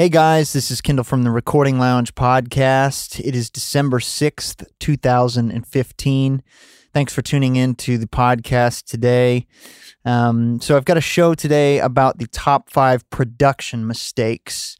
[0.00, 3.20] Hey guys, this is Kendall from the Recording Lounge podcast.
[3.20, 6.42] It is December 6th, 2015.
[6.94, 9.46] Thanks for tuning in to the podcast today.
[10.06, 14.78] Um, so, I've got a show today about the top five production mistakes.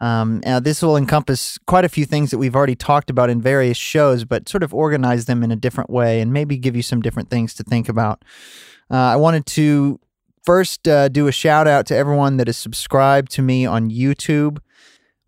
[0.00, 3.42] Um, now, this will encompass quite a few things that we've already talked about in
[3.42, 6.82] various shows, but sort of organize them in a different way and maybe give you
[6.82, 8.24] some different things to think about.
[8.90, 10.00] Uh, I wanted to
[10.44, 14.58] first uh, do a shout out to everyone that is subscribed to me on YouTube.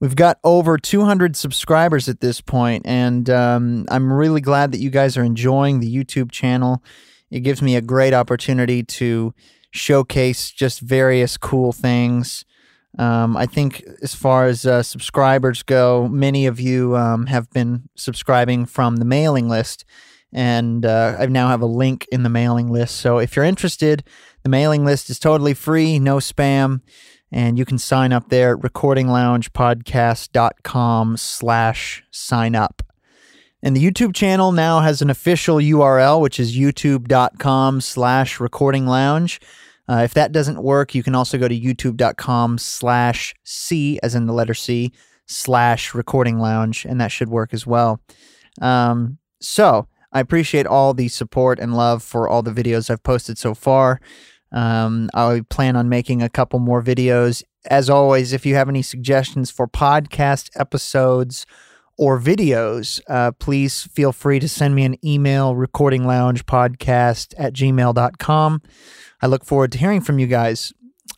[0.00, 4.90] We've got over 200 subscribers at this point, and um, I'm really glad that you
[4.90, 6.82] guys are enjoying the YouTube channel.
[7.30, 9.32] It gives me a great opportunity to
[9.70, 12.44] showcase just various cool things.
[12.98, 17.88] Um, I think, as far as uh, subscribers go, many of you um, have been
[17.96, 19.84] subscribing from the mailing list,
[20.32, 22.96] and uh, I now have a link in the mailing list.
[22.96, 24.04] So if you're interested,
[24.44, 26.82] the mailing list is totally free, no spam,
[27.32, 32.82] and you can sign up there at recordingloungepodcast.com slash sign up.
[33.62, 39.40] And the YouTube channel now has an official URL, which is youtube.com slash recording lounge.
[39.88, 44.26] Uh, if that doesn't work, you can also go to youtube.com slash C, as in
[44.26, 44.92] the letter C,
[45.26, 48.02] slash recording lounge, and that should work as well.
[48.60, 53.38] Um, so I appreciate all the support and love for all the videos I've posted
[53.38, 53.98] so far.
[54.54, 57.42] Um, I plan on making a couple more videos.
[57.66, 61.44] As always, if you have any suggestions for podcast episodes
[61.98, 68.62] or videos, uh, please feel free to send me an email, recordingloungepodcast at gmail.com.
[69.20, 70.72] I look forward to hearing from you guys.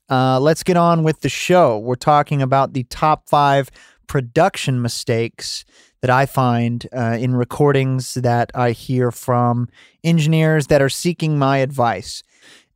[0.09, 1.78] Uh, let's get on with the show.
[1.78, 3.71] We're talking about the top five
[4.06, 5.65] production mistakes
[6.00, 9.69] that I find uh, in recordings that I hear from
[10.05, 12.23] engineers that are seeking my advice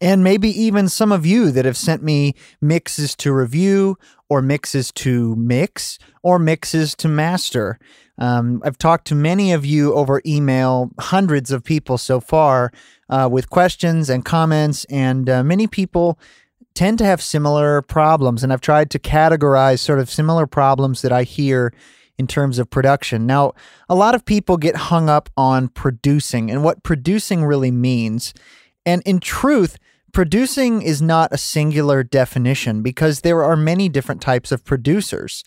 [0.00, 4.90] and maybe even some of you that have sent me mixes to review or mixes
[4.92, 7.78] to mix or mixes to master.
[8.18, 12.70] Um, I've talked to many of you over email, hundreds of people so far,
[13.08, 16.18] uh, with questions and comments, and uh, many people
[16.74, 18.44] tend to have similar problems.
[18.44, 21.72] And I've tried to categorize sort of similar problems that I hear
[22.18, 23.26] in terms of production.
[23.26, 23.54] Now,
[23.88, 28.34] a lot of people get hung up on producing and what producing really means.
[28.86, 29.78] And in truth,
[30.12, 35.44] producing is not a singular definition because there are many different types of producers.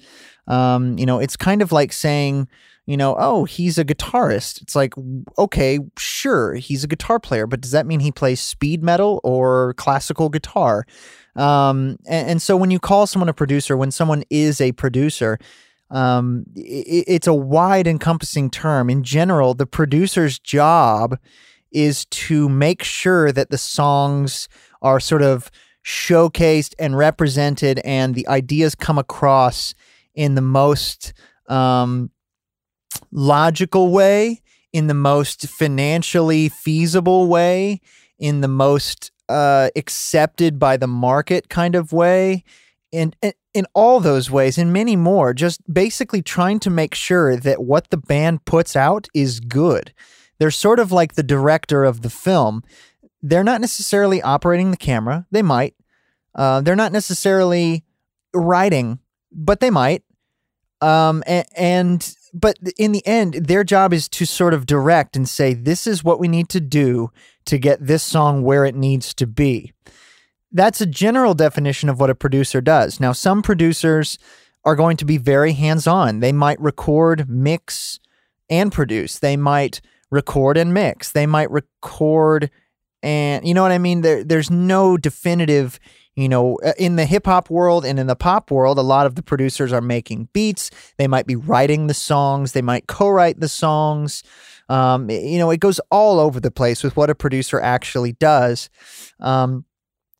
[0.47, 2.47] Um, you know, it's kind of like saying,
[2.85, 4.61] you know, oh, he's a guitarist.
[4.61, 4.93] It's like,
[5.37, 9.73] okay, sure, he's a guitar player, but does that mean he plays speed metal or
[9.75, 10.85] classical guitar?
[11.35, 15.39] Um, and, and, so when you call someone a producer, when someone is a producer,
[15.89, 18.87] um, it, it's a wide encompassing term.
[18.89, 21.17] In general, the producer's job
[21.73, 24.47] is to make sure that the songs
[24.81, 25.49] are sort of
[25.85, 29.73] showcased and represented and the ideas come across
[30.15, 31.13] in the most
[31.49, 32.09] um,
[33.11, 34.41] logical way,
[34.71, 37.81] in the most financially feasible way,
[38.17, 42.43] in the most uh, accepted by the market kind of way.
[42.93, 47.35] and, in, in all those ways and many more, just basically trying to make sure
[47.35, 49.93] that what the band puts out is good.
[50.43, 52.63] They're sort of like the director of the film.
[53.21, 55.25] They're not necessarily operating the camera.
[55.31, 55.73] They might.
[56.35, 57.85] Uh, they're not necessarily
[58.33, 58.99] writing,
[59.31, 60.03] but they might.
[60.81, 65.29] Um, and, and but in the end, their job is to sort of direct and
[65.29, 67.09] say, "This is what we need to do
[67.45, 69.71] to get this song where it needs to be."
[70.51, 72.99] That's a general definition of what a producer does.
[72.99, 74.19] Now, some producers
[74.65, 76.19] are going to be very hands-on.
[76.19, 78.01] They might record, mix,
[78.49, 79.17] and produce.
[79.19, 79.79] They might
[80.13, 81.11] record and mix.
[81.11, 82.49] They might record
[83.03, 84.01] and you know what I mean?
[84.01, 85.77] There there's no definitive,
[86.15, 89.05] you know, uh, in the hip hop world and in the pop world, a lot
[89.05, 90.71] of the producers are making beats.
[90.97, 94.23] They might be writing the songs, they might co-write the songs.
[94.69, 98.69] Um, you know, it goes all over the place with what a producer actually does.
[99.19, 99.65] Um,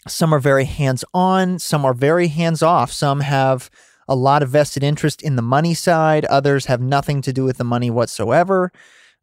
[0.06, 2.92] some are very hands on, some are very hands off.
[2.92, 3.70] Some have
[4.10, 7.56] a lot of vested interest in the money side, others have nothing to do with
[7.56, 8.74] the money whatsoever.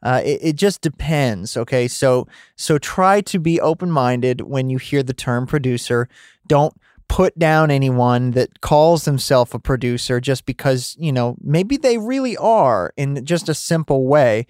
[0.02, 1.56] Uh, it, it just depends.
[1.56, 2.26] Okay, so
[2.56, 6.08] so try to be open minded when you hear the term producer.
[6.46, 6.74] Don't
[7.08, 12.36] put down anyone that calls themselves a producer just because you know maybe they really
[12.36, 14.46] are in just a simple way.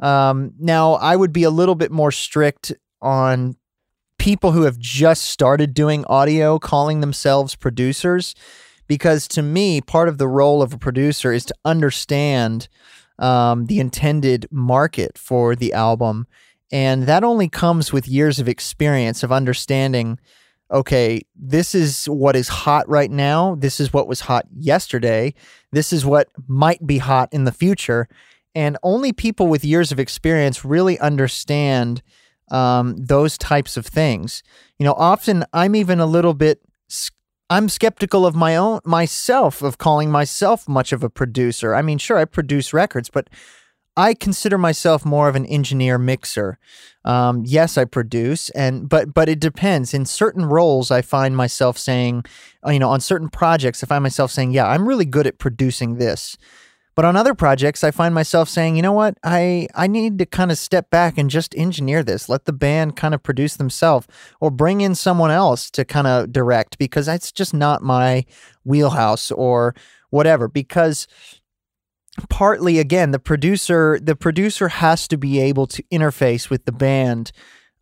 [0.00, 3.56] Um, now, I would be a little bit more strict on
[4.18, 8.34] people who have just started doing audio calling themselves producers
[8.86, 12.68] because to me part of the role of a producer is to understand
[13.18, 16.26] um, the intended market for the album.
[16.72, 20.18] And that only comes with years of experience of understanding
[20.70, 23.54] okay, this is what is hot right now.
[23.54, 25.34] This is what was hot yesterday.
[25.72, 28.08] This is what might be hot in the future.
[28.54, 32.02] And only people with years of experience really understand
[32.50, 34.42] um, those types of things.
[34.78, 36.60] You know, often I'm even a little bit.
[37.48, 41.74] I'm skeptical of my own myself of calling myself much of a producer.
[41.74, 43.28] I mean, sure, I produce records, but
[43.96, 46.58] I consider myself more of an engineer mixer.
[47.04, 49.94] Um, yes, I produce, and but but it depends.
[49.94, 52.24] In certain roles, I find myself saying,
[52.66, 55.38] uh, you know, on certain projects, I find myself saying, "Yeah, I'm really good at
[55.38, 56.36] producing this."
[56.96, 60.24] But on other projects, I find myself saying, you know what, I, I need to
[60.24, 62.30] kind of step back and just engineer this.
[62.30, 64.08] Let the band kind of produce themselves
[64.40, 68.24] or bring in someone else to kind of direct because it's just not my
[68.64, 69.74] wheelhouse or
[70.08, 70.48] whatever.
[70.48, 71.06] Because
[72.30, 77.30] partly again the producer the producer has to be able to interface with the band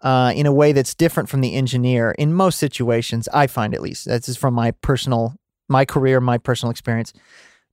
[0.01, 3.81] uh, in a way that's different from the engineer in most situations i find at
[3.81, 5.37] least that's just from my personal
[5.69, 7.13] my career my personal experience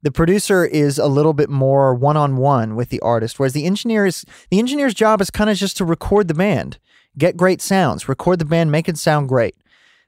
[0.04, 4.26] the producer is a little bit more one-on-one with the artist whereas the engineer is
[4.50, 6.78] the engineer's job is kind of just to record the band
[7.18, 9.56] get great sounds record the band make it sound great.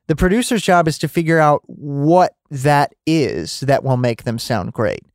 [0.07, 4.73] The producer's job is to figure out what that is that will make them sound
[4.73, 5.05] great.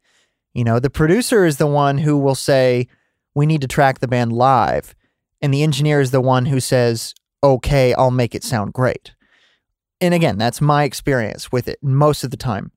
[0.55, 2.89] You know the producer is the one who will say
[3.35, 4.95] we need to track the band live
[5.41, 9.15] and the engineer is the one who says okay i'll make it sound great.
[10.01, 12.73] And again that's my experience with it most of the time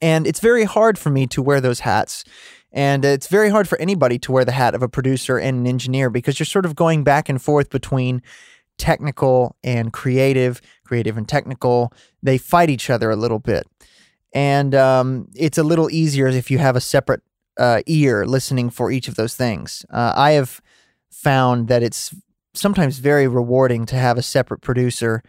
[0.00, 2.24] and it's very hard for me to wear those hats.
[2.72, 5.66] And it's very hard for anybody to wear the hat of a producer and an
[5.66, 8.20] engineer because you're sort of going back and forth between
[8.78, 11.92] technical and creative, creative and technical.
[12.22, 13.66] They fight each other a little bit.
[14.32, 17.22] And um, it's a little easier if you have a separate
[17.56, 19.86] uh, ear listening for each of those things.
[19.90, 20.60] Uh, I have
[21.12, 22.12] found that it's
[22.54, 25.22] sometimes very rewarding to have a separate producer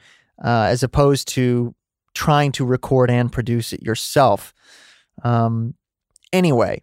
[0.43, 1.75] uh, as opposed to
[2.15, 4.53] trying to record and produce it yourself.
[5.23, 5.75] Um,
[6.33, 6.81] anyway,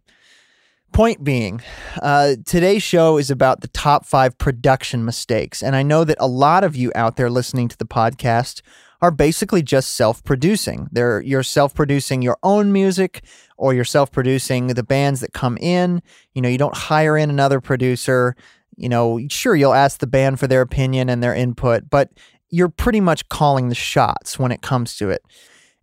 [0.93, 1.61] point being,
[2.01, 5.63] uh, today's show is about the top five production mistakes.
[5.63, 8.63] And I know that a lot of you out there listening to the podcast
[9.01, 10.89] are basically just self-producing.
[10.95, 13.25] You're self-producing your own music
[13.57, 16.03] or you're self-producing the bands that come in.
[16.35, 18.37] You know, you don't hire in another producer.
[18.77, 22.11] You know, sure you'll ask the band for their opinion and their input, but
[22.53, 25.25] you're pretty much calling the shots when it comes to it.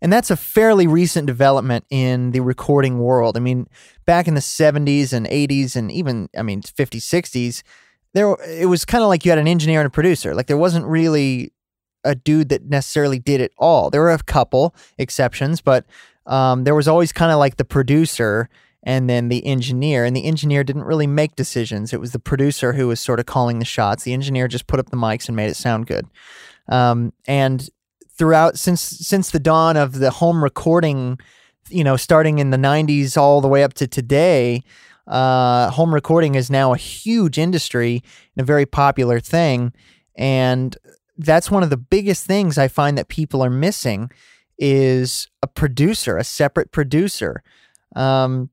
[0.01, 3.36] And that's a fairly recent development in the recording world.
[3.36, 3.68] I mean,
[4.06, 7.63] back in the 70s and 80s and even I mean 50s, 60s,
[8.13, 10.33] there it was kind of like you had an engineer and a producer.
[10.33, 11.51] Like there wasn't really
[12.06, 13.89] a dude that necessarily did it all.
[13.89, 15.86] There were a couple exceptions, but
[16.27, 18.48] um, there was always kind of like the producer
[18.83, 20.06] and then the engineer.
[20.06, 21.92] And the engineer didn't really make decisions.
[21.92, 24.04] It was the producer who was sort of calling the shots.
[24.04, 26.07] The engineer just put up the mics and made it sound good.
[26.69, 27.68] Um, and
[28.18, 31.19] throughout since since the dawn of the home recording,
[31.69, 34.63] you know, starting in the '90s all the way up to today,
[35.07, 38.04] uh, home recording is now a huge industry
[38.36, 39.74] and a very popular thing.
[40.16, 40.77] And
[41.18, 44.12] that's one of the biggest things I find that people are missing
[44.57, 47.42] is a producer, a separate producer.
[47.95, 48.50] Um,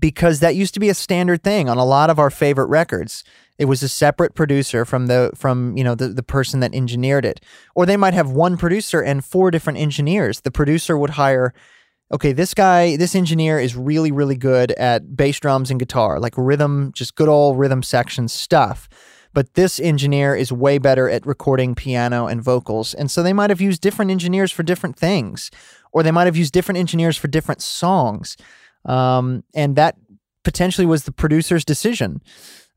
[0.00, 3.22] because that used to be a standard thing on a lot of our favorite records.
[3.58, 7.24] It was a separate producer from the from you know the, the person that engineered
[7.24, 7.40] it.
[7.74, 10.40] Or they might have one producer and four different engineers.
[10.40, 11.52] The producer would hire
[12.12, 16.34] okay, this guy, this engineer is really, really good at bass drums and guitar, like
[16.36, 18.88] rhythm, just good old rhythm section stuff.
[19.34, 22.94] But this engineer is way better at recording piano and vocals.
[22.94, 25.50] And so they might have used different engineers for different things,
[25.92, 28.36] or they might have used different engineers for different songs.
[28.86, 29.96] Um, and that
[30.44, 32.22] potentially was the producer's decision.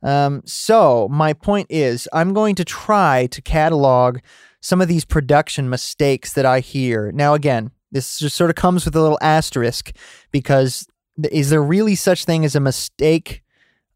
[0.03, 4.19] Um, so, my point is, I'm going to try to catalog
[4.61, 7.11] some of these production mistakes that I hear.
[7.11, 9.91] Now, again, this just sort of comes with a little asterisk
[10.31, 10.87] because
[11.31, 13.43] is there really such thing as a mistake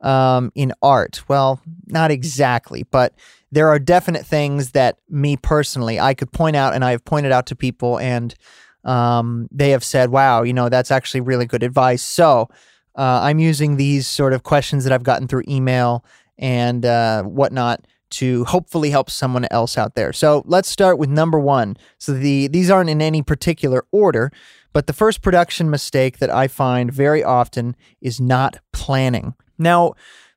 [0.02, 1.24] um, in art?
[1.28, 3.14] Well, not exactly, but
[3.52, 7.32] there are definite things that me personally I could point out, and I have pointed
[7.32, 8.36] out to people, and
[8.84, 12.50] um, they have said, "Wow, you know, that's actually really good advice." So
[12.98, 16.04] uh, I'm using these sort of questions that I've gotten through email
[16.38, 20.14] and uh, whatnot to hopefully help someone else out there.
[20.14, 21.76] So let's start with number one.
[21.98, 24.32] So the these aren't in any particular order,
[24.74, 29.34] but the first production mistake that I find very often is not planning.
[29.58, 29.94] Now,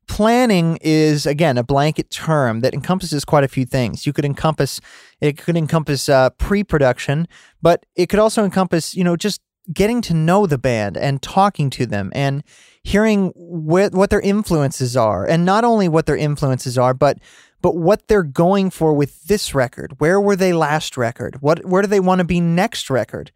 [0.07, 4.05] planning is again a blanket term that encompasses quite a few things.
[4.05, 4.81] You could encompass
[5.21, 7.27] it could encompass uh, pre-production,
[7.61, 9.41] but it could also encompass you know just
[9.73, 12.43] getting to know the band and talking to them and
[12.83, 15.25] hearing wh- what their influences are.
[15.25, 17.19] And not only what their influences are but
[17.61, 19.95] but what they're going for with this record.
[19.99, 21.41] Where were they last record?
[21.41, 23.31] What where do they want to be next record?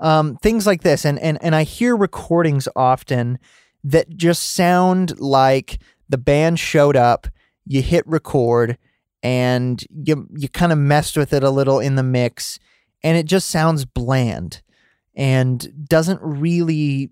[0.00, 1.04] Um, things like this.
[1.04, 3.38] And and and I hear recordings often
[3.84, 7.26] that just sound like the band showed up
[7.66, 8.78] you hit record
[9.22, 12.58] and you you kind of messed with it a little in the mix
[13.02, 14.62] and it just sounds bland
[15.18, 17.10] and doesn't really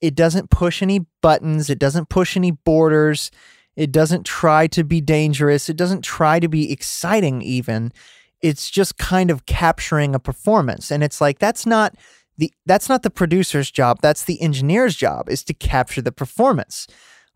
[0.00, 3.30] it doesn't push any buttons it doesn't push any borders
[3.76, 7.92] it doesn't try to be dangerous it doesn't try to be exciting even.
[8.42, 11.94] It's just kind of capturing a performance and it's like that's not
[12.38, 16.86] the that's not the producer's job that's the engineer's job is to capture the performance.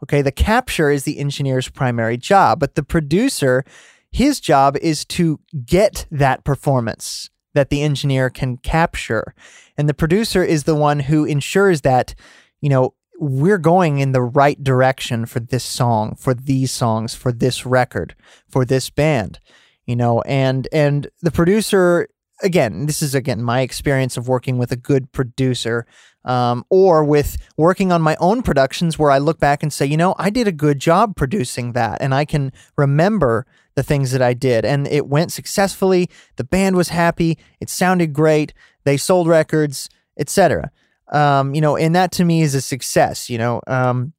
[0.03, 3.65] Okay the capture is the engineer's primary job but the producer
[4.11, 9.35] his job is to get that performance that the engineer can capture.
[9.77, 12.15] And the producer is the one who ensures that,
[12.61, 17.33] you know, we're going in the right direction for this song, for these songs, for
[17.33, 18.15] this record,
[18.49, 19.39] for this band,
[19.87, 22.09] you know, and and the producer
[22.43, 25.87] again, this is again my experience of working with a good producer,
[26.25, 29.97] um, or with working on my own productions where I look back and say, you
[29.97, 34.23] know, I did a good job producing that, and I can remember the things that
[34.23, 34.65] I did.
[34.65, 36.09] And it went successfully.
[36.37, 37.39] The band was happy.
[37.61, 38.53] It sounded great.
[38.85, 39.89] They sold records,
[40.19, 40.71] etc.
[41.13, 43.29] Um, you know, and that to me is a success.
[43.29, 44.13] You know, um,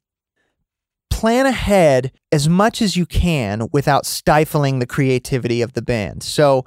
[1.10, 6.22] plan ahead as much as you can without stifling the creativity of the band.
[6.22, 6.64] So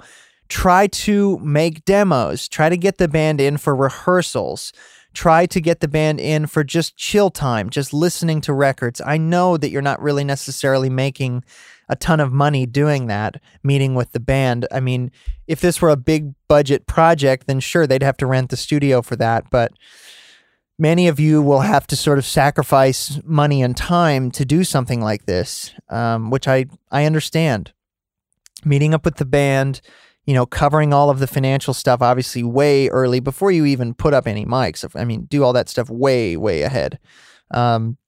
[0.48, 4.72] try to make demos, try to get the band in for rehearsals.
[5.12, 9.00] Try to get the band in for just chill time, just listening to records.
[9.04, 11.44] I know that you're not really necessarily making
[11.88, 14.66] a ton of money doing that, meeting with the band.
[14.70, 15.10] I mean,
[15.48, 19.02] if this were a big budget project, then sure, they'd have to rent the studio
[19.02, 19.50] for that.
[19.50, 19.72] But
[20.78, 25.00] many of you will have to sort of sacrifice money and time to do something
[25.00, 27.72] like this, um, which I, I understand.
[28.64, 29.80] Meeting up with the band,
[30.30, 34.14] you know, covering all of the financial stuff, obviously, way early before you even put
[34.14, 34.88] up any mics.
[34.94, 37.00] I mean, do all that stuff way, way ahead.
[37.50, 37.98] Um,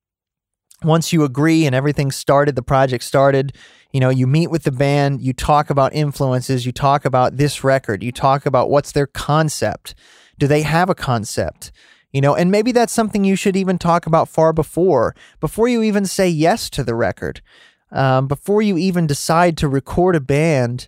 [0.85, 3.57] once you agree and everything started, the project started,
[3.91, 7.65] you know, you meet with the band, you talk about influences, you talk about this
[7.65, 9.97] record, you talk about what's their concept.
[10.39, 11.73] Do they have a concept?
[12.13, 15.83] You know, and maybe that's something you should even talk about far before, before you
[15.83, 17.43] even say yes to the record,
[17.91, 20.87] um, before you even decide to record a band.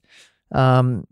[0.52, 1.08] Um,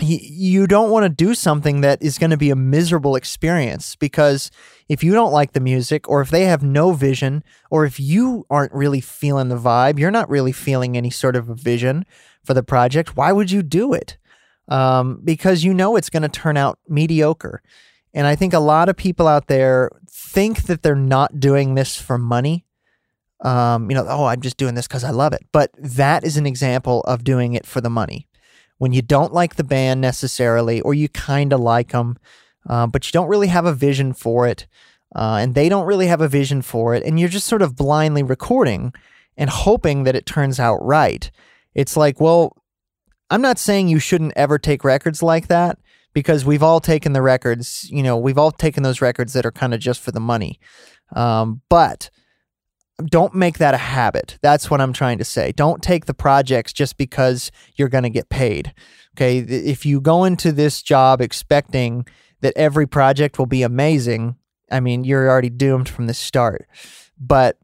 [0.00, 4.50] you don't want to do something that is going to be a miserable experience because
[4.88, 8.44] if you don't like the music or if they have no vision or if you
[8.50, 12.04] aren't really feeling the vibe you're not really feeling any sort of a vision
[12.42, 14.16] for the project why would you do it?
[14.66, 17.62] Um, because you know it's going to turn out mediocre.
[18.14, 21.96] And i think a lot of people out there think that they're not doing this
[21.96, 22.64] for money.
[23.40, 25.46] Um, you know oh i'm just doing this because i love it.
[25.52, 28.26] But that is an example of doing it for the money
[28.84, 32.18] when you don't like the band necessarily, or you kind of like them,
[32.68, 34.66] uh, but you don't really have a vision for it,
[35.16, 37.76] uh, and they don't really have a vision for it, and you're just sort of
[37.76, 38.92] blindly recording
[39.38, 41.30] and hoping that it turns out right.
[41.74, 42.62] It's like, well,
[43.30, 45.78] I'm not saying you shouldn't ever take records like that
[46.12, 49.50] because we've all taken the records, you know, we've all taken those records that are
[49.50, 50.60] kind of just for the money.
[51.16, 52.10] Um, but
[53.06, 54.38] don't make that a habit.
[54.42, 55.52] That's what I'm trying to say.
[55.52, 58.72] Don't take the projects just because you're going to get paid.
[59.16, 59.38] Okay.
[59.38, 62.06] If you go into this job expecting
[62.40, 64.36] that every project will be amazing,
[64.70, 66.66] I mean, you're already doomed from the start.
[67.18, 67.58] But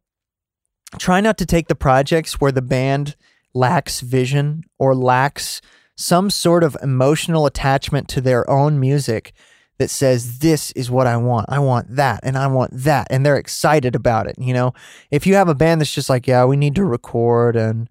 [0.99, 3.17] try not to take the projects where the band
[3.55, 5.61] lacks vision or lacks
[5.97, 9.33] some sort of emotional attachment to their own music
[9.81, 11.47] that says this is what I want.
[11.49, 14.75] I want that and I want that and they're excited about it, you know.
[15.11, 17.89] If you have a band that's just like, yeah, we need to record and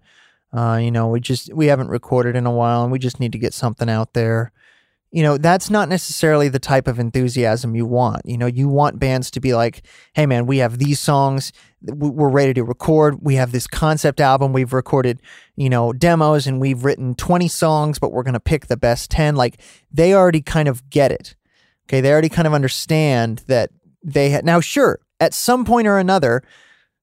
[0.52, 3.32] uh, you know, we just we haven't recorded in a while and we just need
[3.32, 4.52] to get something out there.
[5.10, 8.22] You know, that's not necessarily the type of enthusiasm you want.
[8.24, 12.30] You know, you want bands to be like, "Hey man, we have these songs, we're
[12.30, 13.18] ready to record.
[13.20, 14.52] We have this concept album.
[14.52, 15.20] We've recorded,
[15.56, 19.10] you know, demos and we've written 20 songs, but we're going to pick the best
[19.10, 19.60] 10." Like
[19.92, 21.34] they already kind of get it
[21.90, 23.70] Okay, they already kind of understand that
[24.04, 24.44] they had.
[24.44, 26.44] Now, sure, at some point or another,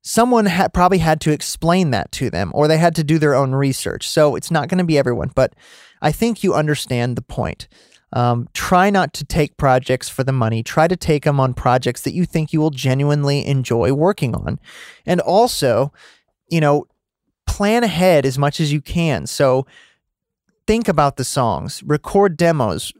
[0.01, 3.36] someone had probably had to explain that to them, or they had to do their
[3.36, 4.08] own research.
[4.08, 5.53] So it's not going to be everyone, but
[6.01, 7.67] I think you understand the point.
[8.13, 10.63] Um, try not to take projects for the money.
[10.63, 14.58] Try to take them on projects that you think you will genuinely enjoy working on.
[15.06, 15.91] And also,
[16.50, 16.88] you know,
[17.46, 19.27] plan ahead as much as you can.
[19.27, 19.67] So
[20.65, 22.94] think about the songs, record demos,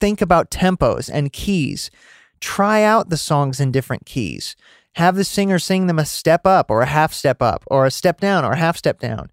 [0.00, 1.90] think about tempos and keys.
[2.40, 4.56] Try out the songs in different keys.
[4.94, 7.90] Have the singer sing them a step up or a half step up or a
[7.90, 9.30] step down or a half step down.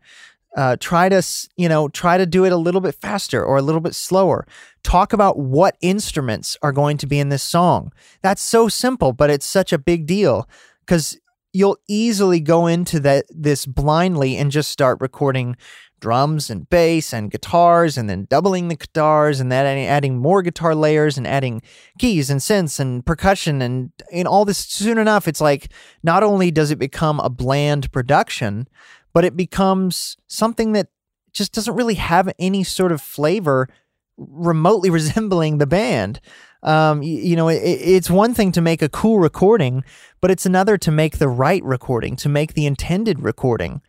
[0.55, 1.23] Uh, try to
[1.55, 4.45] you know try to do it a little bit faster or a little bit slower
[4.83, 7.89] talk about what instruments are going to be in this song
[8.21, 10.49] that's so simple but it's such a big deal
[10.81, 11.17] because
[11.53, 15.55] you'll easily go into that this blindly and just start recording
[16.01, 20.75] drums and bass and guitars and then doubling the guitars and then adding more guitar
[20.75, 21.61] layers and adding
[21.97, 25.71] keys and synths and percussion and in all this soon enough it's like
[26.03, 28.67] not only does it become a bland production
[29.13, 30.87] but it becomes something that
[31.31, 33.69] just doesn't really have any sort of flavor
[34.17, 36.19] remotely resembling the band.
[36.63, 39.83] Um, you, you know, it, it's one thing to make a cool recording,
[40.19, 43.81] but it's another to make the right recording, to make the intended recording.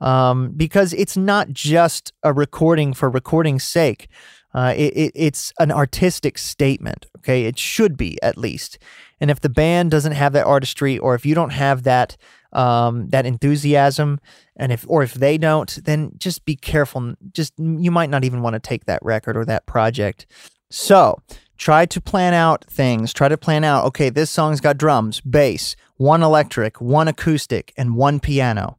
[0.00, 4.08] Um, because it's not just a recording for recording's sake.
[4.52, 7.06] Uh, it, it, it's an artistic statement.
[7.18, 8.78] Okay, it should be at least.
[9.20, 12.16] And if the band doesn't have that artistry, or if you don't have that
[12.52, 14.18] um, that enthusiasm,
[14.56, 17.14] and if or if they don't, then just be careful.
[17.32, 20.26] Just you might not even want to take that record or that project.
[20.70, 21.20] So
[21.58, 23.12] try to plan out things.
[23.12, 23.84] Try to plan out.
[23.86, 28.78] Okay, this song's got drums, bass, one electric, one acoustic, and one piano.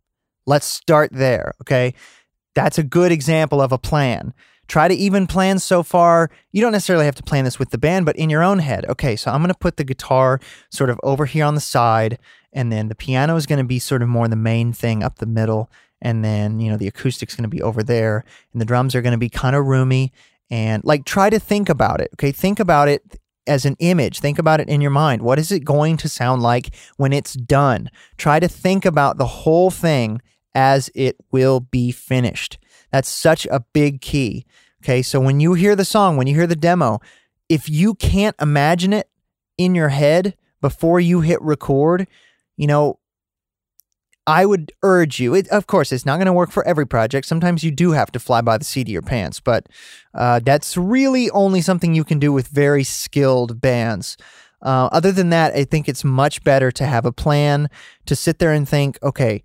[0.52, 1.54] Let's start there.
[1.62, 1.94] Okay,
[2.54, 4.34] that's a good example of a plan
[4.72, 6.32] try to even plan so far.
[6.54, 8.86] You don't necessarily have to plan this with the band, but in your own head.
[8.88, 10.40] Okay, so I'm going to put the guitar
[10.70, 12.18] sort of over here on the side,
[12.54, 15.18] and then the piano is going to be sort of more the main thing up
[15.18, 15.70] the middle,
[16.02, 19.02] and then, you know, the acoustic's going to be over there, and the drums are
[19.02, 20.14] going to be kind of roomy.
[20.50, 22.10] And like, try to think about it.
[22.14, 24.20] Okay, think about it as an image.
[24.20, 25.22] Think about it in your mind.
[25.22, 27.90] What is it going to sound like when it's done?
[28.16, 30.22] Try to think about the whole thing
[30.54, 32.58] as it will be finished.
[32.92, 34.46] That's such a big key.
[34.84, 35.02] Okay.
[35.02, 37.00] So when you hear the song, when you hear the demo,
[37.50, 39.10] if you can't imagine it
[39.58, 42.08] in your head before you hit record,
[42.58, 43.00] you know,
[44.28, 45.34] I would urge you.
[45.34, 47.26] It, of course, it's not going to work for every project.
[47.26, 49.68] Sometimes you do have to fly by the seat of your pants, but
[50.14, 54.18] uh, that's really only something you can do with very skilled bands.
[54.62, 57.68] Uh, other than that, I think it's much better to have a plan
[58.06, 59.42] to sit there and think, okay,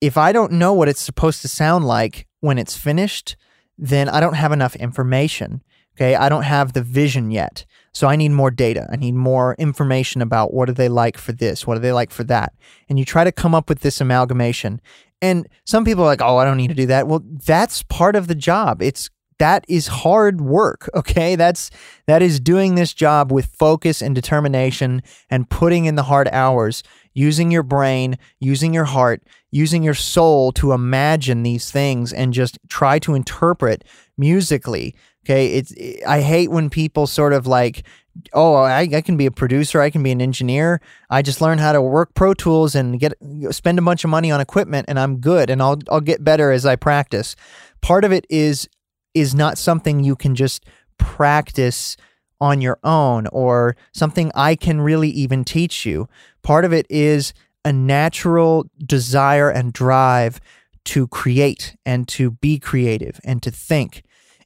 [0.00, 3.36] if I don't know what it's supposed to sound like when it's finished,
[3.78, 5.62] then I don't have enough information.
[5.96, 6.14] Okay.
[6.14, 7.66] I don't have the vision yet.
[7.92, 8.88] So I need more data.
[8.90, 11.66] I need more information about what do they like for this?
[11.66, 12.54] What do they like for that?
[12.88, 14.80] And you try to come up with this amalgamation.
[15.20, 17.08] And some people are like, oh, I don't need to do that.
[17.08, 18.80] Well, that's part of the job.
[18.80, 19.10] It's
[19.40, 21.70] that is hard work okay that's
[22.06, 26.82] that is doing this job with focus and determination and putting in the hard hours
[27.14, 32.58] using your brain using your heart using your soul to imagine these things and just
[32.68, 33.84] try to interpret
[34.16, 34.94] musically
[35.24, 35.48] okay?
[35.48, 35.74] It's
[36.06, 37.84] i hate when people sort of like
[38.32, 41.58] oh I, I can be a producer i can be an engineer i just learn
[41.58, 43.12] how to work pro tools and get
[43.50, 46.50] spend a bunch of money on equipment and i'm good and i'll i'll get better
[46.50, 47.36] as i practice.
[47.80, 48.68] Part of it is
[49.14, 50.64] is not something you can just
[50.98, 51.96] practice
[52.40, 56.08] on your own or something I can really even teach you.
[56.42, 60.40] Part of it is a natural desire and drive
[60.86, 64.02] to create and to be creative and to think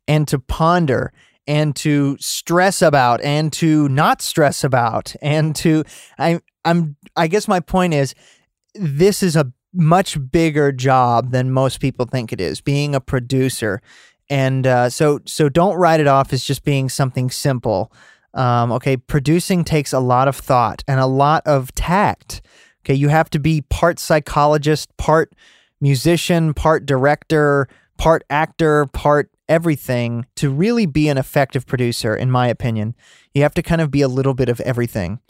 [0.08, 1.12] and to ponder
[1.46, 5.84] and to stress about and to not stress about and to
[6.18, 8.14] I I'm I guess my point is
[8.74, 13.80] this is a much bigger job than most people think it is being a producer
[14.30, 17.92] and uh, so so don't write it off as just being something simple.
[18.32, 22.42] Um, okay, producing takes a lot of thought and a lot of tact.
[22.84, 25.34] Okay, you have to be part psychologist, part
[25.80, 32.48] musician, part director, part actor, part everything to really be an effective producer, in my
[32.48, 32.94] opinion.
[33.34, 35.20] You have to kind of be a little bit of everything.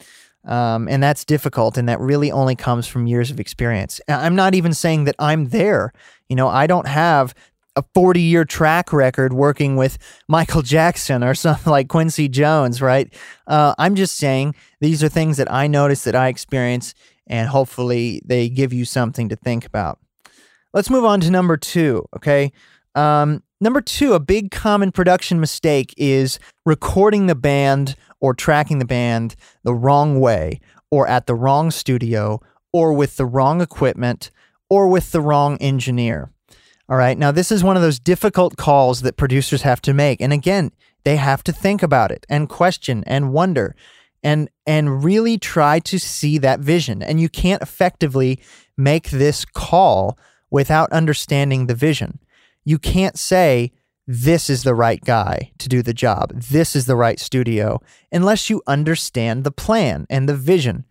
[0.46, 4.00] Um, and that's difficult, and that really only comes from years of experience.
[4.08, 5.92] I'm not even saying that I'm there.
[6.28, 7.34] You know, I don't have
[7.76, 13.12] a 40 year track record working with Michael Jackson or something like Quincy Jones, right?
[13.46, 16.94] Uh, I'm just saying these are things that I notice that I experience,
[17.26, 19.98] and hopefully they give you something to think about.
[20.72, 22.52] Let's move on to number two, okay?
[22.94, 28.84] Um, number two, a big common production mistake is recording the band or tracking the
[28.84, 30.60] band the wrong way,
[30.90, 32.40] or at the wrong studio,
[32.72, 34.30] or with the wrong equipment,
[34.68, 36.33] or with the wrong engineer.
[36.88, 37.16] All right.
[37.16, 40.20] Now, this is one of those difficult calls that producers have to make.
[40.20, 40.70] And again,
[41.04, 43.74] they have to think about it and question and wonder
[44.22, 47.02] and and really try to see that vision.
[47.02, 48.40] And you can't effectively
[48.76, 50.18] make this call
[50.50, 52.18] without understanding the vision.
[52.64, 53.72] You can't say
[54.06, 56.32] this is the right guy to do the job.
[56.34, 57.80] This is the right studio,
[58.12, 60.84] unless you understand the plan and the vision.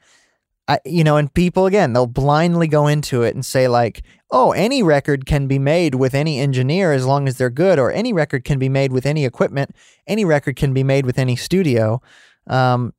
[0.67, 4.51] I, you know, and people again, they'll blindly go into it and say like, "Oh,
[4.53, 8.13] any record can be made with any engineer as long as they're good, or any
[8.13, 9.75] record can be made with any equipment.
[10.07, 12.01] Any record can be made with any studio."
[12.47, 12.93] Um,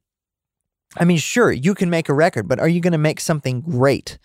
[0.97, 3.63] I mean, sure, you can make a record, but are you going to make something
[3.63, 4.19] great?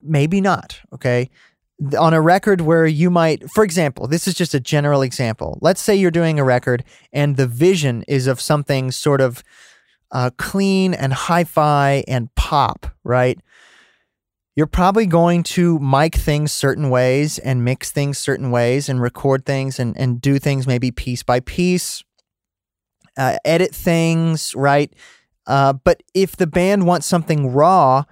[0.00, 0.80] Maybe not.
[0.92, 1.30] Okay
[1.98, 5.58] on a record where you might, for example, this is just a general example.
[5.60, 9.42] Let's say you're doing a record and the vision is of something sort of
[10.12, 13.38] uh, clean and hi fi and pop, right?
[14.54, 19.46] You're probably going to mic things certain ways and mix things certain ways and record
[19.46, 22.04] things and, and do things maybe piece by piece,
[23.16, 24.92] uh, edit things, right?
[25.46, 28.04] Uh, but if the band wants something raw,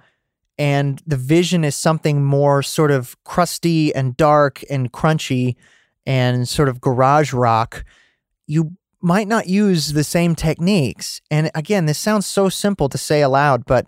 [0.61, 5.55] and the vision is something more sort of crusty and dark and crunchy
[6.05, 7.83] and sort of garage rock,
[8.45, 11.21] you might not use the same techniques.
[11.29, 13.87] And again, this sounds so simple to say aloud, but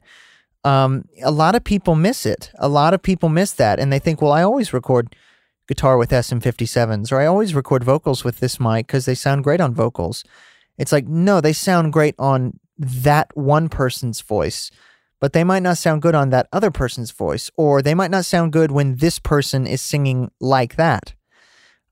[0.64, 2.52] um, a lot of people miss it.
[2.58, 5.16] A lot of people miss that, and they think, well, I always record
[5.68, 9.62] guitar with SM57s, or I always record vocals with this mic because they sound great
[9.62, 10.24] on vocals.
[10.78, 14.72] It's like, no, they sound great on that one person's voice
[15.24, 18.26] but they might not sound good on that other person's voice, or they might not
[18.26, 21.14] sound good when this person is singing like that,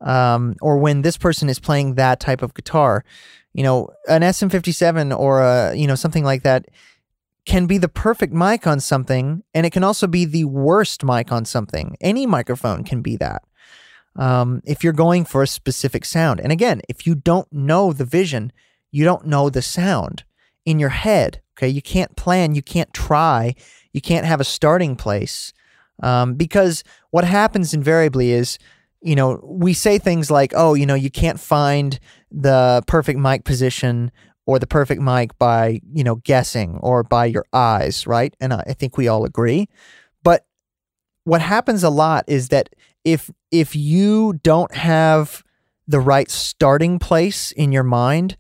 [0.02, 3.04] um, or when this person is playing that type of guitar.
[3.54, 6.68] You know, an SM57 or a you know something like that
[7.46, 11.32] can be the perfect mic on something, and it can also be the worst mic
[11.32, 11.98] on something.
[12.00, 13.44] Any microphone can be that.
[14.16, 18.06] Um, if you're going for a specific sound, and again, if you don't know the
[18.06, 18.52] vision,
[18.92, 20.24] you don't know the sound
[20.66, 21.42] in your head.
[21.58, 21.70] Okay.
[21.70, 23.56] You can't plan, you can't try,
[23.94, 25.54] you can't have a starting place.
[26.02, 28.58] Um, because what happens invariably is,
[29.02, 32.00] you know, we say things like, oh, you know, you can't find
[32.32, 34.12] the perfect mic position
[34.46, 38.36] or the perfect mic by, you know, guessing or by your eyes, right?
[38.40, 39.68] And I think we all agree.
[40.24, 40.46] But
[41.24, 42.70] what happens a lot is that
[43.04, 45.44] if if you don't have
[45.88, 48.38] the right starting place in your mind,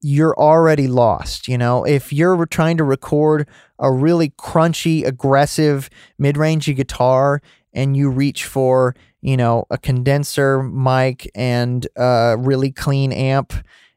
[0.00, 1.48] you're already lost.
[1.48, 7.40] You know, if you're trying to record a really crunchy, aggressive, mid rangey guitar
[7.72, 13.54] and you reach for, you know, a condenser mic and a really clean amp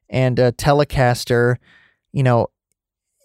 [0.10, 1.58] and a Telecaster,
[2.14, 2.48] you know,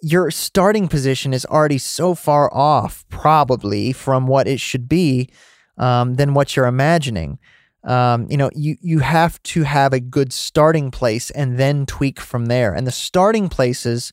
[0.02, 5.28] your starting position is already so far off, probably from what it should be,
[5.76, 7.38] um, than what you're imagining
[7.84, 12.20] um, you know, you you have to have a good starting place and then tweak
[12.20, 12.74] from there.
[12.74, 14.12] And the starting places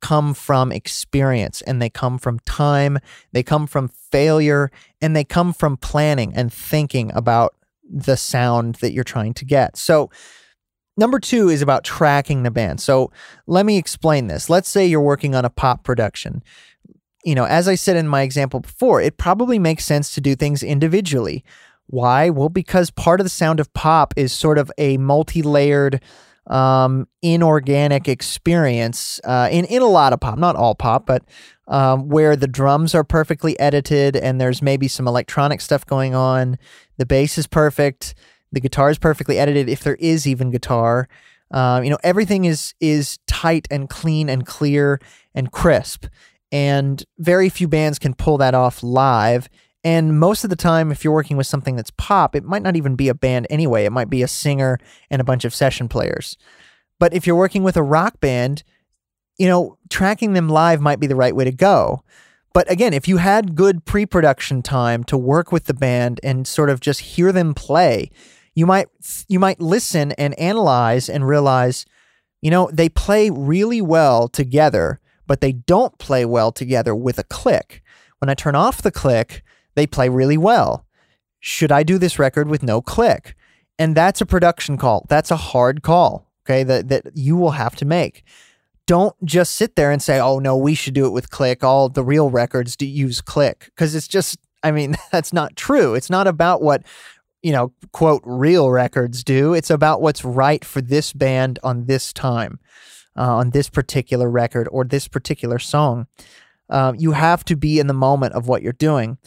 [0.00, 2.98] come from experience and they come from time,
[3.32, 7.54] they come from failure, and they come from planning and thinking about
[7.88, 9.76] the sound that you're trying to get.
[9.76, 10.10] So,
[10.96, 12.80] number two is about tracking the band.
[12.80, 13.10] So,
[13.46, 14.50] let me explain this.
[14.50, 16.42] Let's say you're working on a pop production.
[17.24, 20.34] You know, as I said in my example before, it probably makes sense to do
[20.34, 21.44] things individually.
[21.86, 22.28] Why?
[22.30, 26.02] Well, because part of the sound of pop is sort of a multi layered,
[26.48, 31.22] um, inorganic experience uh, in, in a lot of pop, not all pop, but
[31.68, 36.58] um, where the drums are perfectly edited and there's maybe some electronic stuff going on.
[36.96, 38.14] The bass is perfect.
[38.50, 41.08] The guitar is perfectly edited, if there is even guitar.
[41.50, 45.00] Um, you know, everything is is tight and clean and clear
[45.34, 46.06] and crisp.
[46.50, 49.48] And very few bands can pull that off live.
[49.84, 52.76] And most of the time, if you're working with something that's pop, it might not
[52.76, 53.84] even be a band anyway.
[53.84, 54.78] It might be a singer
[55.10, 56.36] and a bunch of session players.
[56.98, 58.64] But if you're working with a rock band,
[59.38, 62.02] you know, tracking them live might be the right way to go.
[62.52, 66.46] But again, if you had good pre production time to work with the band and
[66.46, 68.10] sort of just hear them play,
[68.54, 68.88] you might
[69.28, 71.86] you might listen and analyze and realize,
[72.42, 77.24] you know, they play really well together, but they don't play well together with a
[77.24, 77.82] click.
[78.18, 79.44] When I turn off the click,
[79.78, 80.84] they play really well.
[81.40, 83.36] Should I do this record with no click?
[83.78, 85.06] And that's a production call.
[85.08, 88.24] That's a hard call, okay, that, that you will have to make.
[88.86, 91.62] Don't just sit there and say, oh, no, we should do it with click.
[91.62, 93.66] All the real records do use click.
[93.66, 95.94] Because it's just, I mean, that's not true.
[95.94, 96.82] It's not about what,
[97.42, 99.54] you know, quote, real records do.
[99.54, 102.58] It's about what's right for this band on this time,
[103.16, 106.08] uh, on this particular record or this particular song.
[106.68, 109.18] Um, you have to be in the moment of what you're doing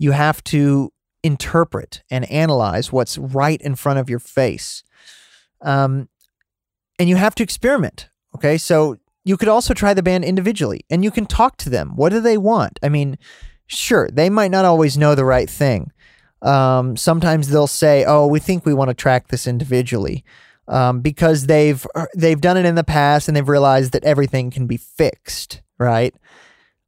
[0.00, 0.90] you have to
[1.22, 4.82] interpret and analyze what's right in front of your face.
[5.60, 6.08] Um,
[6.98, 8.08] and you have to experiment.
[8.34, 8.58] Okay.
[8.58, 11.92] So you could also try the band individually and you can talk to them.
[11.96, 12.78] What do they want?
[12.82, 13.18] I mean,
[13.66, 15.92] sure, they might not always know the right thing.
[16.42, 20.24] Um, sometimes they'll say, oh, we think we want to track this individually.
[20.70, 24.50] um, because they've uh, they've done it in the past and they've realized that everything
[24.50, 26.14] can be fixed, right?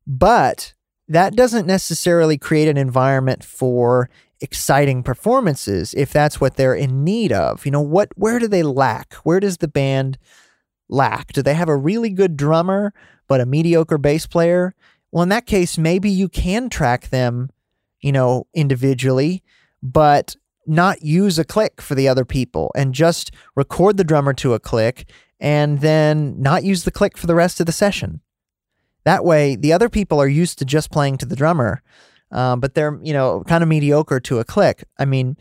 [0.06, 0.74] But
[1.12, 4.08] that doesn't necessarily create an environment for
[4.40, 7.64] exciting performances if that's what they're in need of.
[7.66, 9.14] You know, what where do they lack?
[9.16, 10.18] Where does the band
[10.88, 11.32] lack?
[11.32, 12.94] Do they have a really good drummer
[13.28, 14.74] but a mediocre bass player?
[15.10, 17.50] Well, in that case, maybe you can track them,
[18.00, 19.42] you know, individually,
[19.82, 20.34] but
[20.66, 24.60] not use a click for the other people and just record the drummer to a
[24.60, 28.22] click and then not use the click for the rest of the session.
[29.04, 31.82] That way, the other people are used to just playing to the drummer,
[32.30, 34.84] um, but they're, you know, kind of mediocre to a click.
[34.98, 35.36] I mean,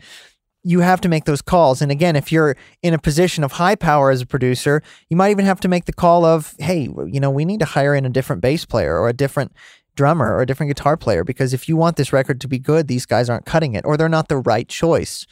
[0.64, 1.82] you have to make those calls.
[1.82, 5.30] And again, if you're in a position of high power as a producer, you might
[5.30, 8.04] even have to make the call of, hey, you know, we need to hire in
[8.04, 9.52] a different bass player or a different
[9.94, 12.88] drummer or a different guitar player because if you want this record to be good,
[12.88, 15.26] these guys aren't cutting it or they're not the right choice.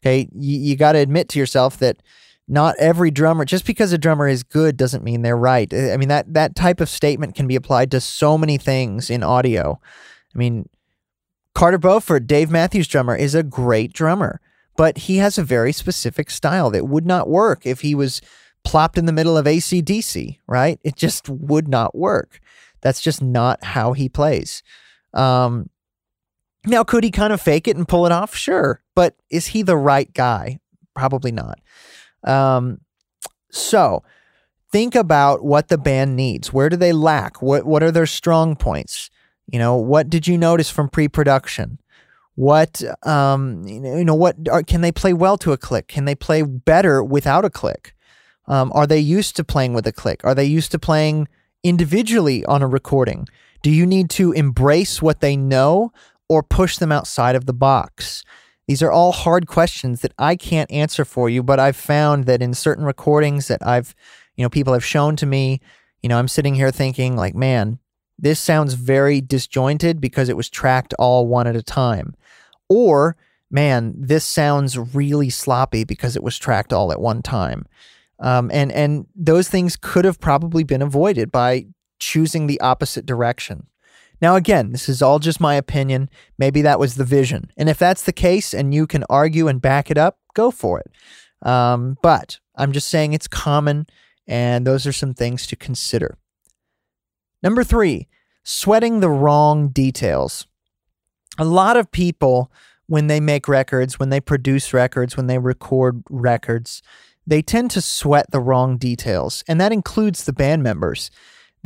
[0.00, 0.28] Okay.
[0.32, 2.02] You, you got to admit to yourself that
[2.48, 5.72] not every drummer, just because a drummer is good doesn't mean they're right.
[5.72, 9.22] I mean, that, that type of statement can be applied to so many things in
[9.22, 9.78] audio.
[10.34, 10.68] I mean,
[11.54, 14.40] Carter Beauford, Dave Matthews drummer, is a great drummer,
[14.76, 18.22] but he has a very specific style that would not work if he was
[18.64, 20.78] plopped in the middle of ACDC, right?
[20.82, 22.40] It just would not work.
[22.80, 24.62] That's just not how he plays.
[25.12, 25.68] Um,
[26.64, 28.34] now, could he kind of fake it and pull it off?
[28.34, 28.82] Sure.
[28.94, 30.60] But is he the right guy?
[30.94, 31.60] Probably not.
[32.24, 32.80] Um,
[33.50, 34.02] so
[34.70, 36.52] think about what the band needs.
[36.52, 37.40] Where do they lack?
[37.42, 39.10] What, what are their strong points?
[39.46, 41.78] You know, what did you notice from pre production?
[42.34, 45.88] What, um, you know, what are, can they play well to a click?
[45.88, 47.94] Can they play better without a click?
[48.46, 50.20] Um, are they used to playing with a click?
[50.24, 51.28] Are they used to playing
[51.64, 53.26] individually on a recording?
[53.62, 55.92] Do you need to embrace what they know
[56.28, 58.24] or push them outside of the box?
[58.68, 62.42] These are all hard questions that I can't answer for you, but I've found that
[62.42, 63.94] in certain recordings that I've,
[64.36, 65.62] you know, people have shown to me,
[66.02, 67.78] you know, I'm sitting here thinking, like, man,
[68.18, 72.14] this sounds very disjointed because it was tracked all one at a time.
[72.68, 73.16] Or,
[73.50, 77.66] man, this sounds really sloppy because it was tracked all at one time.
[78.20, 81.66] Um, and and those things could have probably been avoided by
[82.00, 83.66] choosing the opposite direction.
[84.20, 86.10] Now, again, this is all just my opinion.
[86.38, 89.60] Maybe that was the vision, and if that's the case, and you can argue and
[89.60, 90.90] back it up, go for it.
[91.46, 93.86] Um, but I'm just saying it's common,
[94.26, 96.18] and those are some things to consider.
[97.42, 98.08] Number three,
[98.42, 100.46] sweating the wrong details.
[101.38, 102.50] A lot of people,
[102.86, 106.82] when they make records, when they produce records, when they record records,
[107.26, 111.10] they tend to sweat the wrong details, and that includes the band members.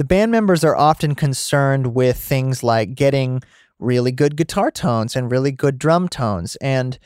[0.03, 3.41] The band members are often concerned with things like getting
[3.79, 6.57] really good guitar tones and really good drum tones.
[6.57, 6.99] And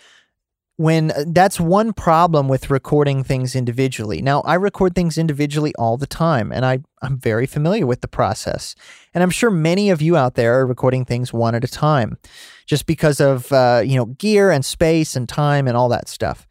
[0.79, 4.23] when uh, that's one problem with recording things individually.
[4.23, 8.09] Now, I record things individually all the time, and I, I'm very familiar with the
[8.09, 8.75] process.
[9.13, 12.17] And I'm sure many of you out there are recording things one at a time
[12.65, 16.49] just because of uh, you know gear and space and time and all that stuff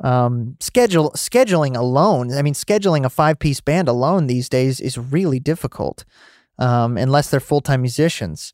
[0.00, 2.32] um, schedule scheduling alone.
[2.32, 6.04] I mean, scheduling a five piece band alone these days is really difficult,
[6.58, 8.52] um, unless they're full time musicians,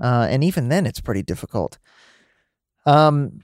[0.00, 1.78] uh, and even then, it's pretty difficult.
[2.84, 3.42] Um,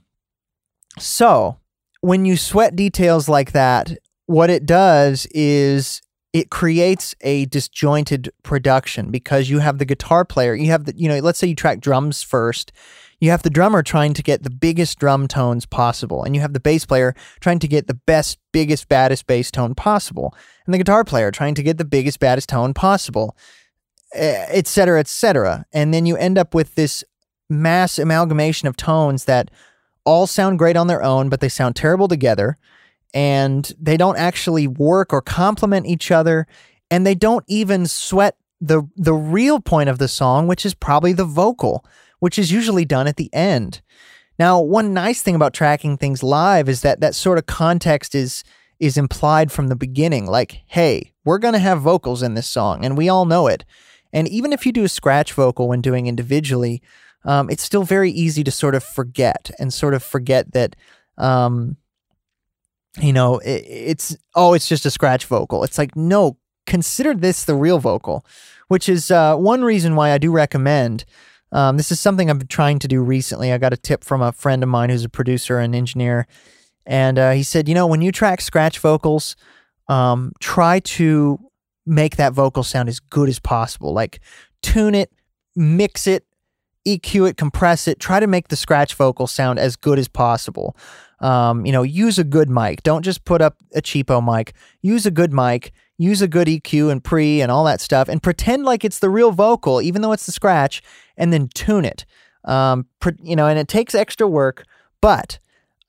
[0.97, 1.57] so
[2.01, 6.01] when you sweat details like that, what it does is
[6.33, 11.09] it creates a disjointed production because you have the guitar player, you have the, you
[11.09, 12.71] know, let's say you track drums first
[13.19, 16.53] you have the drummer trying to get the biggest drum tones possible, and you have
[16.53, 20.33] the bass player trying to get the best, biggest, baddest bass tone possible,
[20.65, 23.35] and the guitar player trying to get the biggest, baddest tone possible,
[24.13, 25.65] etc., etc.
[25.73, 27.03] And then you end up with this
[27.49, 29.51] mass amalgamation of tones that
[30.05, 32.57] all sound great on their own, but they sound terrible together,
[33.13, 36.47] and they don't actually work or complement each other,
[36.89, 41.13] and they don't even sweat the the real point of the song, which is probably
[41.13, 41.85] the vocal
[42.19, 43.81] which is usually done at the end.
[44.37, 48.43] Now, one nice thing about tracking things live is that that sort of context is
[48.79, 52.85] is implied from the beginning like, hey, we're going to have vocals in this song
[52.85, 53.65] and we all know it.
[54.13, 56.81] And even if you do a scratch vocal when doing individually,
[57.25, 60.77] um, it's still very easy to sort of forget and sort of forget that
[61.17, 61.75] um,
[62.99, 65.63] you know, it, it's oh, it's just a scratch vocal.
[65.63, 68.25] It's like no, consider this the real vocal,
[68.67, 71.05] which is uh, one reason why I do recommend
[71.51, 73.51] um, this is something I've been trying to do recently.
[73.51, 76.27] I got a tip from a friend of mine who's a producer and engineer,
[76.85, 79.35] and uh, he said, you know, when you track scratch vocals,
[79.87, 81.39] um, try to
[81.85, 83.93] make that vocal sound as good as possible.
[83.93, 84.19] Like
[84.61, 85.11] tune it,
[85.55, 86.25] mix it,
[86.87, 90.77] EQ it, compress it, try to make the scratch vocal sound as good as possible.
[91.19, 92.83] Um, you know, use a good mic.
[92.83, 94.53] Don't just put up a cheapo mic.
[94.81, 95.73] Use a good mic.
[96.01, 99.09] Use a good EQ and pre and all that stuff, and pretend like it's the
[99.09, 100.81] real vocal, even though it's the scratch,
[101.17, 102.05] and then tune it.
[102.45, 104.63] Um, pre- you know, and it takes extra work,
[105.01, 105.39] but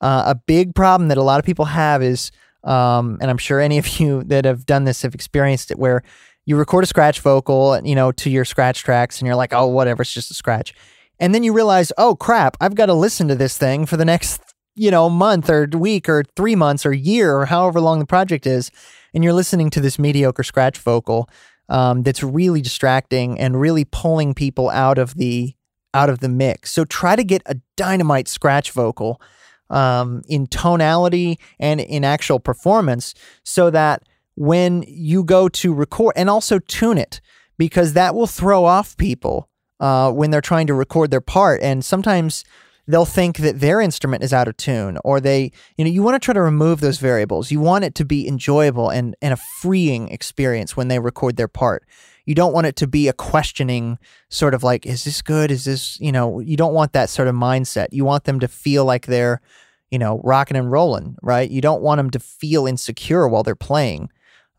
[0.01, 2.31] uh, a big problem that a lot of people have is,
[2.63, 6.03] um, and I'm sure any of you that have done this have experienced it, where
[6.45, 9.67] you record a scratch vocal, you know, to your scratch tracks, and you're like, oh,
[9.67, 10.73] whatever, it's just a scratch.
[11.19, 14.05] And then you realize, oh crap, I've got to listen to this thing for the
[14.05, 14.41] next
[14.75, 18.47] you know, month or week or three months or year or however long the project
[18.47, 18.71] is,
[19.13, 21.29] and you're listening to this mediocre scratch vocal
[21.69, 25.55] um, that's really distracting and really pulling people out of the
[25.93, 26.71] out of the mix.
[26.71, 29.21] So try to get a dynamite scratch vocal
[29.69, 34.03] um, in tonality and in actual performance, so that
[34.35, 37.21] when you go to record and also tune it
[37.57, 41.83] because that will throw off people uh, when they're trying to record their part and
[41.83, 42.43] sometimes
[42.91, 46.15] they'll think that their instrument is out of tune or they you know you want
[46.15, 47.51] to try to remove those variables.
[47.51, 51.47] You want it to be enjoyable and and a freeing experience when they record their
[51.47, 51.83] part.
[52.25, 53.97] You don't want it to be a questioning
[54.29, 55.51] sort of like is this good?
[55.51, 57.87] Is this you know you don't want that sort of mindset.
[57.91, 59.41] You want them to feel like they're
[59.89, 61.49] you know rocking and rolling right?
[61.49, 64.09] You don't want them to feel insecure while they're playing.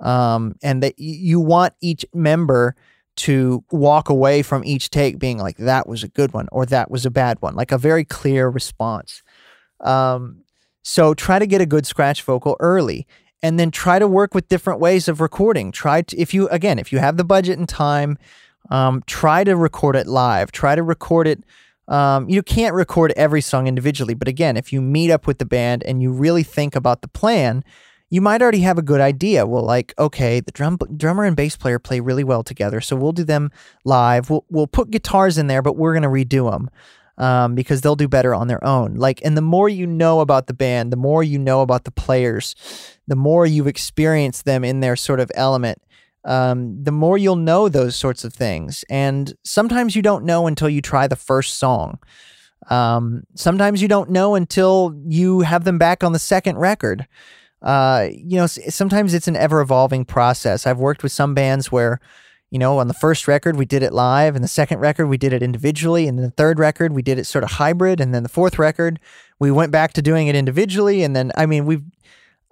[0.01, 2.75] Um, and that you want each member
[3.15, 6.91] to walk away from each take being like that was a good one or that
[6.91, 9.23] was a bad one like a very clear response.
[9.81, 10.43] Um,
[10.83, 13.07] so try to get a good scratch vocal early
[13.43, 15.73] and then try to work with different ways of recording.
[15.73, 18.17] Try to if you again if you have the budget and time
[18.71, 20.51] um, try to record it live.
[20.53, 21.45] Try to record it
[21.89, 25.45] um, you can't record every song individually but again if you meet up with the
[25.45, 27.65] band and you really think about the plan
[28.13, 29.47] you might already have a good idea.
[29.47, 33.13] Well, like, okay, the drum drummer and bass player play really well together, so we'll
[33.13, 33.51] do them
[33.87, 34.29] live.
[34.29, 36.69] We'll we'll put guitars in there, but we're gonna redo them
[37.17, 38.97] um, because they'll do better on their own.
[38.97, 41.91] Like, and the more you know about the band, the more you know about the
[41.91, 42.55] players,
[43.09, 45.81] the more you've experienced them in their sort of element.
[46.27, 48.85] Um, the more you'll know those sorts of things.
[48.91, 51.99] And sometimes you don't know until you try the first song.
[52.69, 57.09] Um, sometimes you don't know until you have them back on the second record
[57.63, 60.67] uh, you know, sometimes it's an ever evolving process.
[60.67, 62.01] I've worked with some bands where,
[62.51, 65.17] you know, on the first record we did it live, and the second record we
[65.17, 68.25] did it individually, and the third record we did it sort of hybrid, and then
[68.25, 68.99] the fourth record
[69.39, 71.85] we went back to doing it individually, and then I mean we've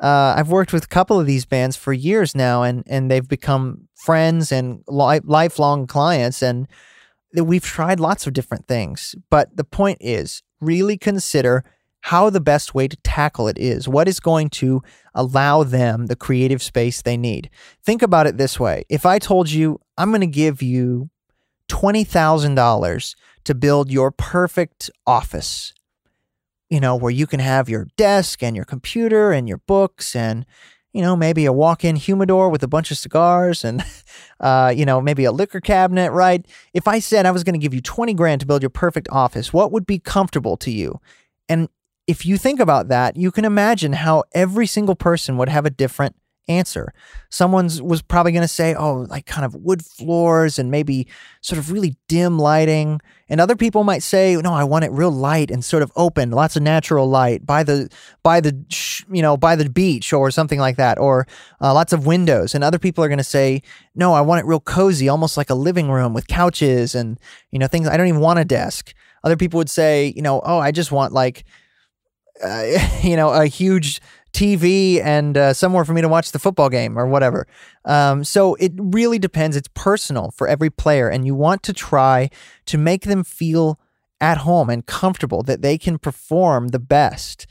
[0.00, 3.28] uh, I've worked with a couple of these bands for years now, and and they've
[3.28, 6.68] become friends and li- lifelong clients, and
[7.34, 9.14] we've tried lots of different things.
[9.28, 11.64] But the point is, really consider
[12.02, 14.82] how the best way to tackle it is, what is going to
[15.14, 17.50] allow them the creative space they need.
[17.84, 21.10] Think about it this way if I told you, I'm going to give you
[21.68, 25.72] $20,000 to build your perfect office,
[26.68, 30.46] you know, where you can have your desk and your computer and your books and
[30.92, 33.84] you know, maybe a walk-in humidor with a bunch of cigars and,
[34.40, 36.44] uh, you know, maybe a liquor cabinet, right?
[36.74, 39.08] If I said I was going to give you 20 grand to build your perfect
[39.10, 41.00] office, what would be comfortable to you?
[41.48, 41.68] And
[42.06, 45.70] if you think about that, you can imagine how every single person would have a
[45.70, 46.16] different
[46.50, 46.92] answer.
[47.30, 51.06] Someone's was probably going to say, "Oh, like kind of wood floors and maybe
[51.40, 55.12] sort of really dim lighting." And other people might say, "No, I want it real
[55.12, 57.88] light and sort of open, lots of natural light by the
[58.22, 58.52] by the
[59.10, 61.26] you know by the beach or something like that, or
[61.60, 63.62] uh, lots of windows." And other people are going to say,
[63.94, 67.18] "No, I want it real cozy, almost like a living room with couches and
[67.52, 67.86] you know things.
[67.88, 70.90] I don't even want a desk." Other people would say, "You know, oh, I just
[70.92, 71.44] want like."
[72.42, 74.00] Uh, you know, a huge
[74.32, 77.46] TV and uh, somewhere for me to watch the football game or whatever.
[77.84, 79.56] Um, so it really depends.
[79.56, 82.30] It's personal for every player, and you want to try
[82.66, 83.78] to make them feel
[84.20, 87.46] at home and comfortable that they can perform the best.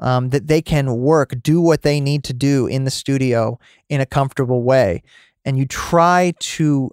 [0.00, 4.00] Um, that they can work, do what they need to do in the studio in
[4.00, 5.04] a comfortable way.
[5.44, 6.90] And you try to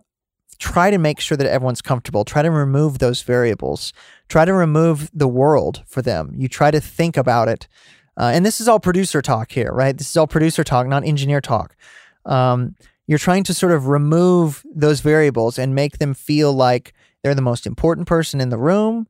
[0.61, 2.23] try to make sure that everyone's comfortable.
[2.23, 3.93] Try to remove those variables.
[4.29, 6.33] Try to remove the world for them.
[6.37, 7.67] You try to think about it.
[8.15, 9.97] Uh, and this is all producer talk here, right?
[9.97, 11.75] This is all producer talk, not engineer talk.
[12.25, 12.75] Um,
[13.07, 16.93] you're trying to sort of remove those variables and make them feel like
[17.23, 19.07] they're the most important person in the room.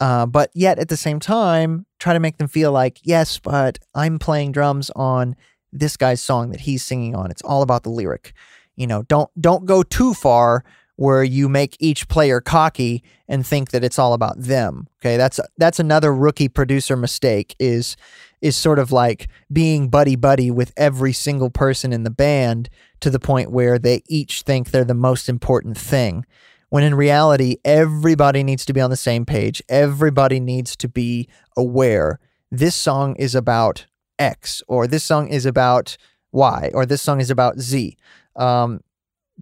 [0.00, 3.78] Uh, but yet at the same time, try to make them feel like, yes, but
[3.94, 5.36] I'm playing drums on
[5.72, 7.30] this guy's song that he's singing on.
[7.30, 8.32] It's all about the lyric.
[8.74, 10.64] You know, don't don't go too far
[10.98, 14.88] where you make each player cocky and think that it's all about them.
[15.00, 17.96] Okay, that's that's another rookie producer mistake is
[18.40, 22.68] is sort of like being buddy buddy with every single person in the band
[23.00, 26.26] to the point where they each think they're the most important thing
[26.70, 29.62] when in reality, everybody needs to be on the same page.
[29.68, 32.18] Everybody needs to be aware
[32.50, 33.86] this song is about
[34.18, 35.96] X, or this song is about
[36.32, 37.96] Y, or this song is about Z.
[38.36, 38.80] Um,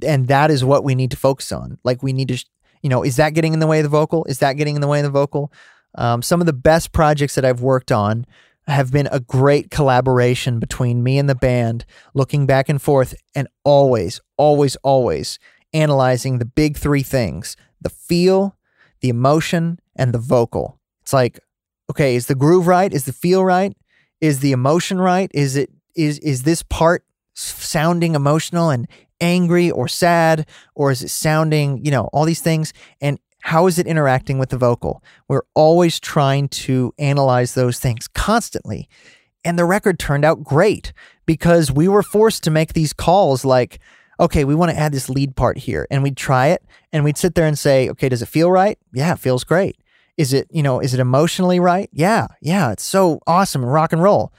[0.05, 1.79] and that is what we need to focus on.
[1.85, 2.45] Like, we need to,
[2.83, 4.25] you know, is that getting in the way of the vocal?
[4.25, 5.53] Is that getting in the way of the vocal?
[5.95, 8.27] Um, some of the best projects that I've worked on
[8.67, 11.85] have been a great collaboration between me and the band,
[12.15, 15.39] looking back and forth and always, always, always
[15.73, 18.57] analyzing the big three things the feel,
[19.01, 20.81] the emotion, and the vocal.
[21.03, 21.39] It's like,
[21.91, 22.93] okay, is the groove right?
[22.93, 23.77] Is the feel right?
[24.21, 25.31] Is the emotion right?
[25.35, 28.89] Is it is is this part sounding emotional and
[29.21, 33.79] angry or sad or is it sounding, you know, all these things and how is
[33.79, 35.05] it interacting with the vocal?
[35.29, 38.89] We're always trying to analyze those things constantly.
[39.45, 40.93] And the record turned out great
[41.27, 43.79] because we were forced to make these calls like,
[44.19, 45.87] okay, we want to add this lead part here.
[45.91, 48.79] And we'd try it and we'd sit there and say, okay, does it feel right?
[48.93, 49.77] Yeah, it feels great.
[50.17, 51.91] Is it, you know, is it emotionally right?
[51.93, 54.33] Yeah, yeah, it's so awesome and rock and roll.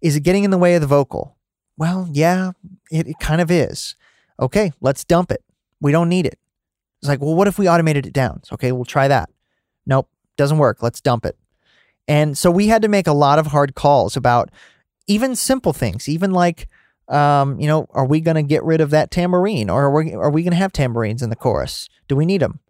[0.00, 1.36] Is it getting in the way of the vocal?
[1.76, 2.52] Well, yeah,
[2.90, 3.96] it, it kind of is.
[4.40, 5.42] Okay, let's dump it.
[5.80, 6.38] We don't need it.
[7.00, 8.42] It's like, well, what if we automated it down?
[8.52, 9.28] Okay, we'll try that.
[9.86, 10.82] Nope, doesn't work.
[10.82, 11.36] Let's dump it.
[12.08, 14.50] And so we had to make a lot of hard calls about
[15.06, 16.68] even simple things, even like,
[17.08, 20.14] um, you know, are we going to get rid of that tambourine or are we,
[20.14, 21.88] are we going to have tambourines in the chorus?
[22.08, 22.60] Do we need them?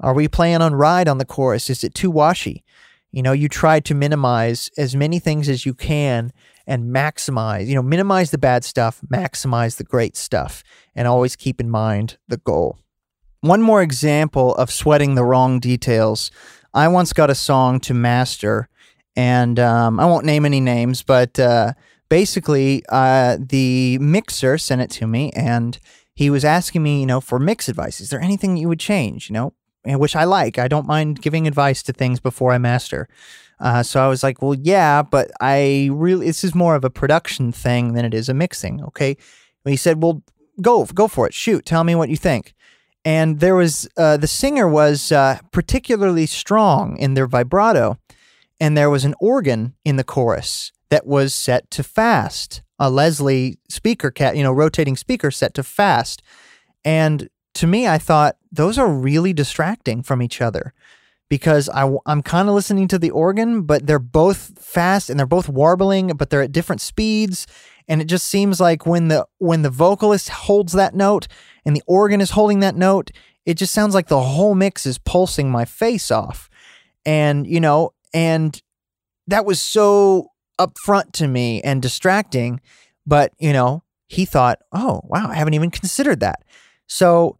[0.00, 1.68] Are we playing on ride on the chorus?
[1.68, 2.64] Is it too washy?
[3.12, 6.32] You know, you try to minimize as many things as you can
[6.66, 10.62] and maximize, you know, minimize the bad stuff, maximize the great stuff,
[10.94, 12.78] and always keep in mind the goal.
[13.40, 16.30] One more example of sweating the wrong details.
[16.74, 18.68] I once got a song to master,
[19.16, 21.72] and um, I won't name any names, but uh,
[22.08, 25.78] basically, uh, the mixer sent it to me, and
[26.14, 28.00] he was asking me, you know, for mix advice.
[28.00, 29.30] Is there anything you would change?
[29.30, 30.58] You know, which I like.
[30.58, 33.08] I don't mind giving advice to things before I master.
[33.58, 36.90] Uh, so I was like, well, yeah, but I really, this is more of a
[36.90, 38.82] production thing than it is a mixing.
[38.84, 39.16] Okay.
[39.64, 40.22] And he said, well,
[40.60, 41.34] go, go for it.
[41.34, 41.64] Shoot.
[41.64, 42.54] Tell me what you think.
[43.04, 47.98] And there was, uh, the singer was uh, particularly strong in their vibrato.
[48.58, 53.58] And there was an organ in the chorus that was set to fast, a Leslie
[53.68, 56.22] speaker cab, you know, rotating speaker set to fast.
[56.84, 60.74] And to me, I thought those are really distracting from each other
[61.30, 65.26] because I, I'm kind of listening to the organ, but they're both fast and they're
[65.26, 67.46] both warbling, but they're at different speeds.
[67.90, 71.26] And it just seems like when the when the vocalist holds that note
[71.66, 73.10] and the organ is holding that note,
[73.44, 76.48] it just sounds like the whole mix is pulsing my face off.
[77.04, 78.62] And you know, and
[79.26, 82.60] that was so upfront to me and distracting.
[83.08, 86.44] But you know, he thought, oh wow, I haven't even considered that.
[86.86, 87.38] So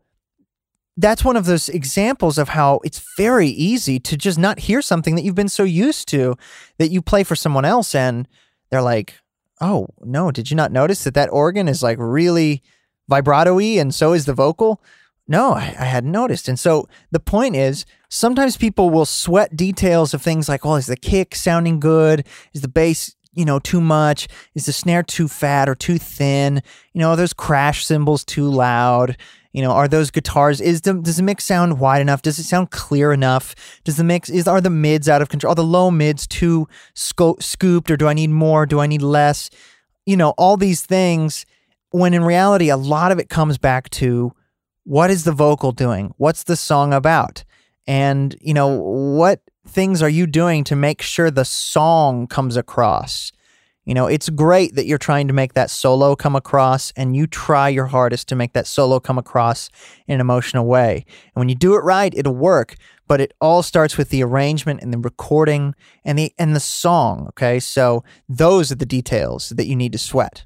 [0.97, 5.15] that's one of those examples of how it's very easy to just not hear something
[5.15, 6.37] that you've been so used to
[6.79, 8.27] that you play for someone else and
[8.71, 9.15] they're like,
[9.61, 12.63] "Oh, no, did you not notice that that organ is like really
[13.09, 14.83] vibrato-y and so is the vocal?"
[15.29, 16.49] No, I, I, hadn't noticed.
[16.49, 20.87] And so the point is, sometimes people will sweat details of things like, "Well, is
[20.87, 22.27] the kick sounding good?
[22.53, 24.29] Is the bass you know, too much?
[24.55, 26.63] Is the snare too fat or too thin?
[26.93, 29.17] You know, are those crash cymbals too loud?
[29.53, 30.61] You know, are those guitars?
[30.61, 32.23] Is the does the mix sound wide enough?
[32.23, 33.55] Does it sound clear enough?
[33.85, 35.53] Does the mix is are the mids out of control?
[35.53, 38.65] Are the low mids too sco- scooped, or do I need more?
[38.65, 39.51] Do I need less?
[40.07, 41.47] You know, all these things.
[41.93, 44.33] When in reality, a lot of it comes back to
[44.85, 46.15] what is the vocal doing?
[46.19, 47.43] What's the song about?
[47.89, 53.33] And you know, what things are you doing to make sure the song comes across?
[53.85, 57.27] You know, it's great that you're trying to make that solo come across and you
[57.27, 59.71] try your hardest to make that solo come across
[60.07, 61.05] in an emotional way.
[61.35, 62.77] And when you do it right, it'll work,
[63.09, 65.75] but it all starts with the arrangement and the recording
[66.05, 67.59] and the and the song, okay?
[67.59, 70.45] So those are the details that you need to sweat.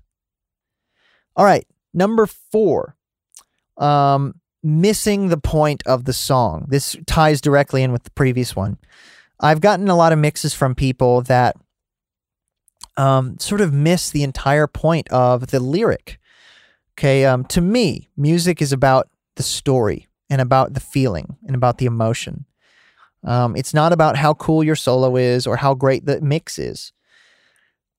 [1.37, 2.97] All right, number 4.
[3.77, 6.65] Um missing the point of the song.
[6.69, 8.79] This ties directly in with the previous one.
[9.39, 11.55] I've gotten a lot of mixes from people that
[12.97, 16.19] um, sort of miss the entire point of the lyric.
[16.97, 21.79] Okay, um, to me, music is about the story and about the feeling and about
[21.79, 22.45] the emotion.
[23.25, 26.93] Um, it's not about how cool your solo is or how great the mix is.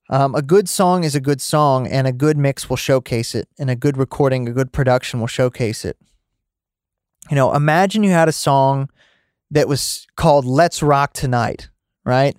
[0.10, 3.50] Um, a good song is a good song, and a good mix will showcase it,
[3.58, 5.98] and a good recording, a good production will showcase it.
[7.30, 8.90] You know, imagine you had a song
[9.50, 11.70] that was called Let's Rock Tonight,
[12.04, 12.38] right?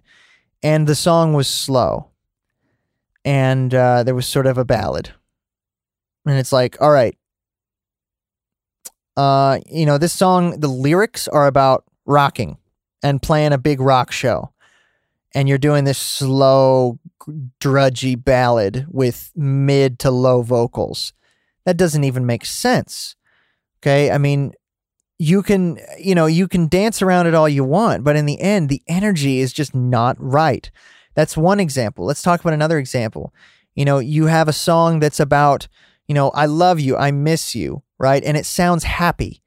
[0.62, 2.12] And the song was slow
[3.26, 5.10] and uh, there was sort of a ballad.
[6.24, 7.18] And it's like, all right,
[9.16, 12.56] uh, you know, this song, the lyrics are about rocking
[13.02, 14.52] and playing a big rock show.
[15.34, 16.98] And you're doing this slow,
[17.58, 21.12] drudgy ballad with mid to low vocals.
[21.64, 23.16] That doesn't even make sense.
[23.80, 24.10] Okay.
[24.10, 24.52] I mean,
[25.18, 28.40] you can, you know, you can dance around it all you want, but in the
[28.40, 30.70] end, the energy is just not right.
[31.16, 32.04] That's one example.
[32.04, 33.34] Let's talk about another example.
[33.74, 35.66] You know, you have a song that's about,
[36.06, 38.22] you know, I love you, I miss you, right?
[38.22, 39.42] And it sounds happy.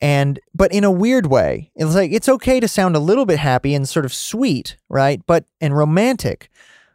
[0.00, 3.38] And, but in a weird way, it's like it's okay to sound a little bit
[3.38, 5.20] happy and sort of sweet, right?
[5.26, 6.50] But, and romantic,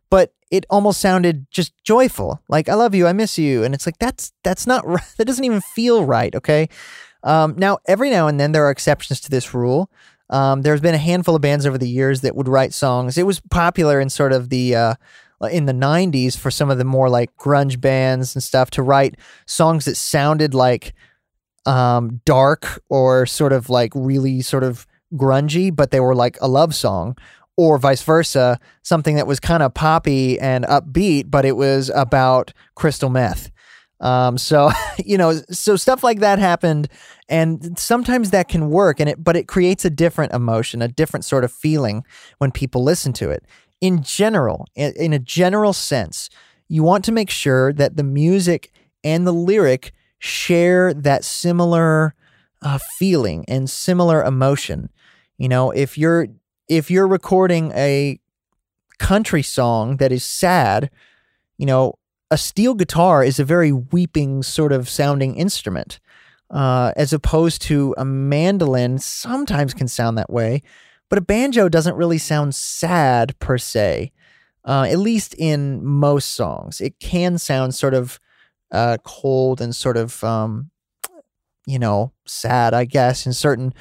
[0.09, 2.41] but it almost sounded just joyful.
[2.47, 3.63] Like, I love you, I miss you.
[3.63, 4.85] And it's like, that's, that's not,
[5.17, 6.69] that doesn't even feel right, okay?
[7.23, 9.89] Um, now, every now and then there are exceptions to this rule.
[10.29, 13.17] Um, there's been a handful of bands over the years that would write songs.
[13.17, 14.95] It was popular in sort of the uh,
[15.51, 19.15] in the 90s for some of the more like grunge bands and stuff to write
[19.45, 20.93] songs that sounded like
[21.65, 26.47] um, dark or sort of like really sort of grungy, but they were like a
[26.47, 27.15] love song,
[27.55, 32.53] or vice versa, something that was kind of poppy and upbeat, but it was about
[32.75, 33.51] crystal meth.
[34.03, 34.69] Um, so
[35.03, 36.89] you know, so stuff like that happened,
[37.27, 41.25] and sometimes that can work, and it but it creates a different emotion, a different
[41.25, 42.03] sort of feeling
[42.37, 43.43] when people listen to it.
[43.81, 46.29] In general, in, a general sense,
[46.69, 48.71] you want to make sure that the music
[49.03, 52.15] and the lyric share that similar
[52.61, 54.89] uh, feeling and similar emotion.
[55.37, 56.27] You know, if you're
[56.69, 58.19] if you're recording a
[58.99, 60.89] country song that is sad,
[61.57, 61.95] you know,
[62.31, 65.99] a steel guitar is a very weeping sort of sounding instrument,
[66.49, 68.99] uh, as opposed to a mandolin.
[68.99, 70.61] Sometimes can sound that way,
[71.09, 74.11] but a banjo doesn't really sound sad per se.
[74.65, 78.19] Uh, at least in most songs, it can sound sort of
[78.71, 80.71] uh, cold and sort of, um,
[81.65, 83.73] you know, sad, I guess, in certain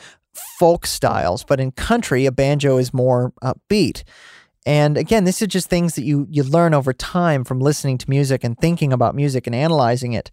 [0.58, 1.44] folk styles.
[1.44, 4.02] But in country, a banjo is more upbeat.
[4.64, 8.10] And again, this is just things that you you learn over time from listening to
[8.10, 10.30] music and thinking about music and analyzing it.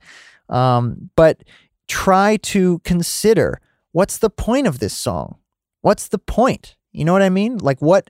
[0.50, 1.44] Um, but
[1.88, 3.60] try to consider
[3.92, 5.38] what's the point of this song?
[5.82, 6.76] What's the point?
[6.92, 7.58] You know what I mean?
[7.58, 8.10] Like what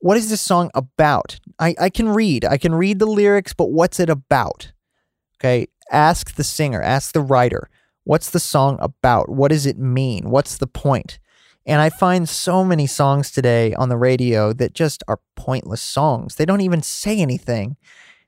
[0.00, 1.38] what is this song about?
[1.58, 2.44] I, I can read.
[2.44, 4.72] I can read the lyrics, but what's it about?
[5.38, 5.68] Okay.
[5.92, 7.70] Ask the singer, ask the writer.
[8.02, 9.28] What's the song about?
[9.28, 10.30] What does it mean?
[10.30, 11.18] What's the point?
[11.66, 16.36] And I find so many songs today on the radio that just are pointless songs.
[16.36, 17.76] They don't even say anything.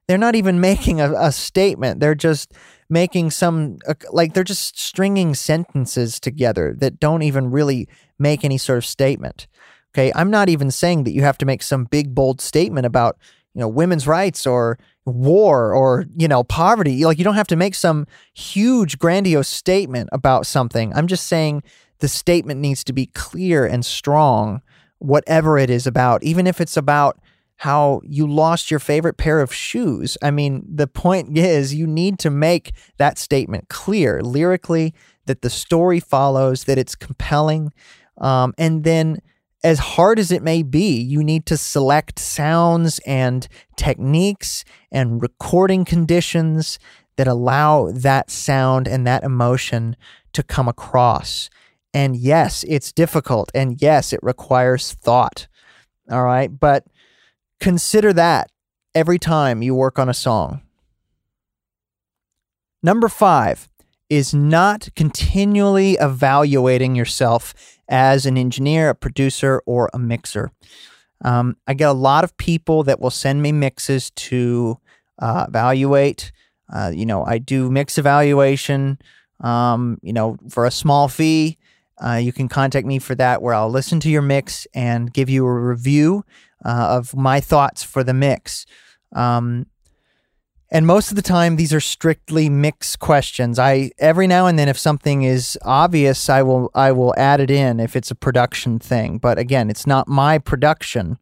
[0.09, 2.01] They're not even making a, a statement.
[2.01, 2.53] They're just
[2.91, 7.87] making some, uh, like, they're just stringing sentences together that don't even really
[8.19, 9.47] make any sort of statement.
[9.95, 10.13] Okay.
[10.15, 13.19] I'm not even saying that you have to make some big, bold statement about,
[13.55, 17.05] you know, women's rights or war or, you know, poverty.
[17.05, 20.93] Like, you don't have to make some huge, grandiose statement about something.
[20.95, 21.63] I'm just saying
[22.01, 24.63] the statement needs to be clear and strong,
[24.99, 27.19] whatever it is about, even if it's about
[27.59, 30.17] how you lost your favorite pair of shoes.
[30.23, 34.95] I mean, the point is you need to make that statement clear lyrically,
[35.27, 37.73] that the story follows, that it's compelling.
[38.17, 39.19] Um, and then,
[39.65, 45.85] as hard as it may be, you need to select sounds and techniques and recording
[45.85, 46.79] conditions
[47.17, 49.97] that allow that sound and that emotion
[50.33, 51.51] to come across.
[51.95, 53.51] And yes, it's difficult.
[53.55, 55.49] And yes, it requires thought.
[56.11, 56.49] All right.
[56.49, 56.85] But
[57.61, 58.51] consider that
[58.95, 60.63] every time you work on a song.
[62.83, 63.69] Number five
[64.09, 67.55] is not continually evaluating yourself
[67.89, 70.51] as an engineer, a producer, or a mixer.
[71.25, 74.79] Um, I get a lot of people that will send me mixes to
[75.19, 76.33] uh, evaluate.
[76.73, 78.99] Uh, you know, I do mix evaluation,
[79.41, 81.59] um, you know, for a small fee.
[82.05, 85.29] Uh, you can contact me for that, where I'll listen to your mix and give
[85.29, 86.25] you a review
[86.65, 88.67] uh, of my thoughts for the mix.
[89.13, 89.67] Um,
[90.71, 93.59] and most of the time, these are strictly mix questions.
[93.59, 97.51] I every now and then, if something is obvious, I will I will add it
[97.51, 99.19] in if it's a production thing.
[99.19, 101.19] But again, it's not my production,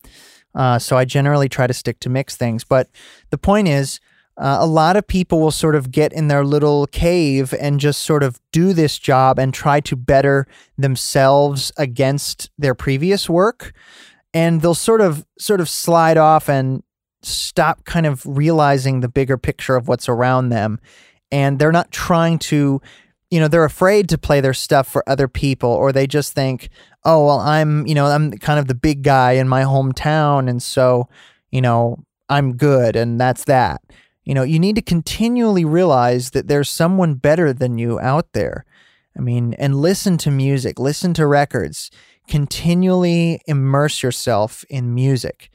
[0.55, 2.64] uh, so I generally try to stick to mix things.
[2.64, 2.89] But
[3.31, 4.01] the point is,
[4.39, 8.03] uh, a lot of people will sort of get in their little cave and just
[8.03, 13.72] sort of do this job and try to better themselves against their previous work.
[14.34, 16.82] And they'll sort of sort of slide off and
[17.22, 20.80] stop kind of realizing the bigger picture of what's around them.
[21.32, 22.80] And they're not trying to
[23.30, 26.68] you know they're afraid to play their stuff for other people or they just think
[27.05, 30.62] oh well i'm you know i'm kind of the big guy in my hometown and
[30.62, 31.09] so
[31.51, 33.82] you know i'm good and that's that
[34.27, 38.66] you know, you need to continually realize that there's someone better than you out there.
[39.16, 41.91] I mean, and listen to music, listen to records,
[42.29, 45.49] continually immerse yourself in music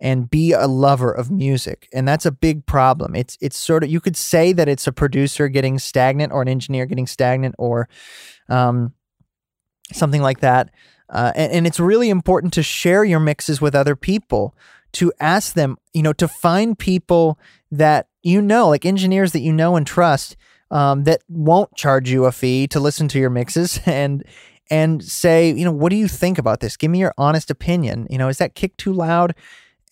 [0.00, 1.88] and be a lover of music.
[1.92, 3.14] And that's a big problem.
[3.14, 6.48] It's it's sort of you could say that it's a producer getting stagnant or an
[6.48, 7.88] engineer getting stagnant or
[8.48, 8.92] um,
[9.92, 10.70] something like that.
[11.08, 14.54] Uh, and, and it's really important to share your mixes with other people,
[14.92, 17.38] to ask them, you know, to find people
[17.70, 20.36] that you know, like engineers that you know and trust,
[20.72, 24.24] um, that won't charge you a fee to listen to your mixes and
[24.68, 26.76] and say, you know, what do you think about this?
[26.76, 28.08] Give me your honest opinion.
[28.10, 29.36] You know, is that kick too loud?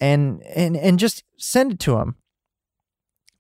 [0.01, 2.16] And and and just send it to them.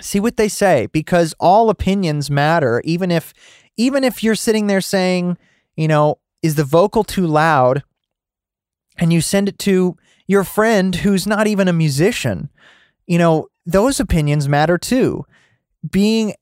[0.00, 2.80] See what they say because all opinions matter.
[2.84, 3.34] Even if
[3.76, 5.36] even if you're sitting there saying,
[5.76, 7.82] you know, is the vocal too loud?
[8.96, 9.96] And you send it to
[10.28, 12.48] your friend who's not even a musician.
[13.08, 15.24] You know, those opinions matter too.
[15.90, 16.34] Being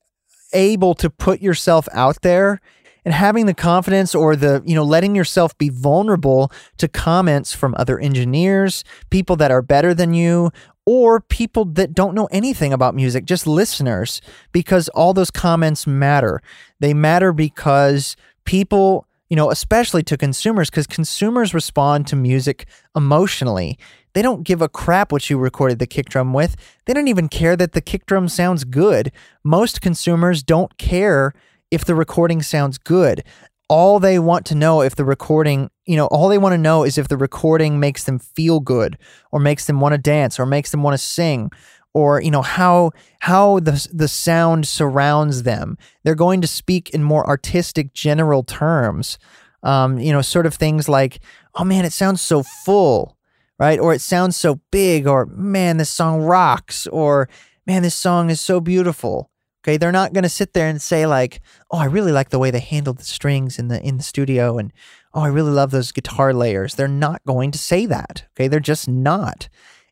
[0.53, 2.61] able to put yourself out there
[3.05, 7.75] and having the confidence or the, you know, letting yourself be vulnerable to comments from
[7.77, 10.51] other engineers, people that are better than you,
[10.85, 14.21] or people that don't know anything about music, just listeners,
[14.51, 16.41] because all those comments matter.
[16.79, 18.15] They matter because
[18.45, 23.79] people, you know, especially to consumers, because consumers respond to music emotionally.
[24.13, 26.55] They don't give a crap what you recorded the kick drum with.
[26.85, 29.11] They don't even care that the kick drum sounds good.
[29.43, 31.33] Most consumers don't care
[31.71, 33.23] if the recording sounds good.
[33.69, 36.83] All they want to know if the recording, you know, all they want to know
[36.83, 38.99] is if the recording makes them feel good
[39.31, 41.49] or makes them want to dance or makes them want to sing
[41.93, 45.77] or you know how how the the sound surrounds them.
[46.03, 49.17] They're going to speak in more artistic general terms.
[49.63, 51.19] Um, you know, sort of things like,
[51.55, 53.17] "Oh man, it sounds so full."
[53.59, 53.79] right?
[53.79, 57.29] Or it sounds so big, or man, this song rocks, or
[57.65, 59.29] man, this song is so beautiful.
[59.63, 61.41] Okay, they're not going to sit there and say like,
[61.71, 64.57] "Oh, I really like the way they handled the strings in the in the studio,"
[64.57, 64.73] and
[65.13, 68.25] "Oh, I really love those guitar layers." They're not going to say that.
[68.31, 69.47] Okay, they're just not.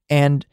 [0.09, 0.45] And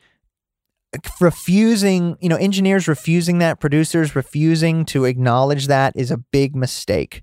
[1.21, 7.23] refusing, you know, engineers refusing that, producers refusing to acknowledge that is a big mistake.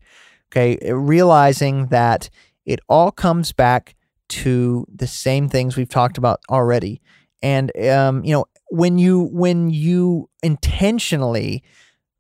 [0.52, 2.30] Okay, realizing that
[2.66, 3.96] it all comes back
[4.28, 7.02] to the same things we've talked about already.
[7.42, 11.64] And um, you know, when you when you intentionally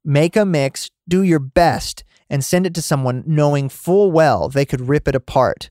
[0.03, 4.65] make a mix, do your best and send it to someone knowing full well they
[4.65, 5.69] could rip it apart.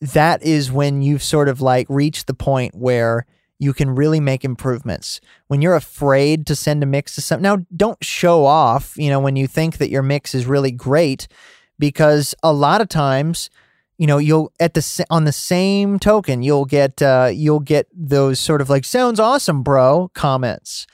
[0.00, 3.26] That is when you've sort of like reached the point where
[3.58, 5.20] you can really make improvements.
[5.48, 9.20] When you're afraid to send a mix to some now don't show off, you know,
[9.20, 11.28] when you think that your mix is really great
[11.78, 13.50] because a lot of times
[13.98, 18.38] you know you'll at the on the same token you'll get uh, you'll get those
[18.38, 20.86] sort of like sounds awesome bro comments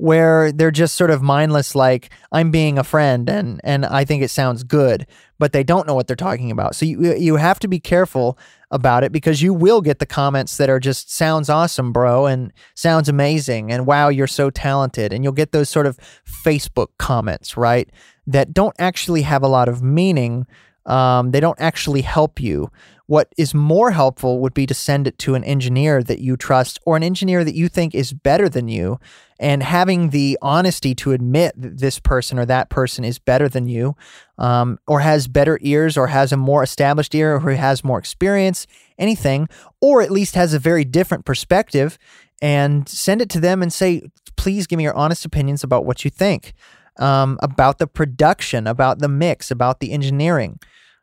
[0.00, 4.22] where they're just sort of mindless like i'm being a friend and and i think
[4.22, 5.06] it sounds good
[5.38, 8.38] but they don't know what they're talking about so you you have to be careful
[8.70, 12.50] about it because you will get the comments that are just sounds awesome bro and
[12.74, 17.58] sounds amazing and wow you're so talented and you'll get those sort of facebook comments
[17.58, 17.90] right
[18.26, 20.46] that don't actually have a lot of meaning
[20.86, 22.70] um, they don't actually help you.
[23.06, 26.78] What is more helpful would be to send it to an engineer that you trust
[26.86, 28.98] or an engineer that you think is better than you
[29.40, 33.66] and having the honesty to admit that this person or that person is better than
[33.66, 33.96] you
[34.38, 38.66] um, or has better ears or has a more established ear or has more experience,
[38.98, 39.48] anything,
[39.80, 41.98] or at least has a very different perspective
[42.42, 44.02] and send it to them and say,
[44.36, 46.52] please give me your honest opinions about what you think
[46.98, 50.58] um, about the production, about the mix, about the engineering,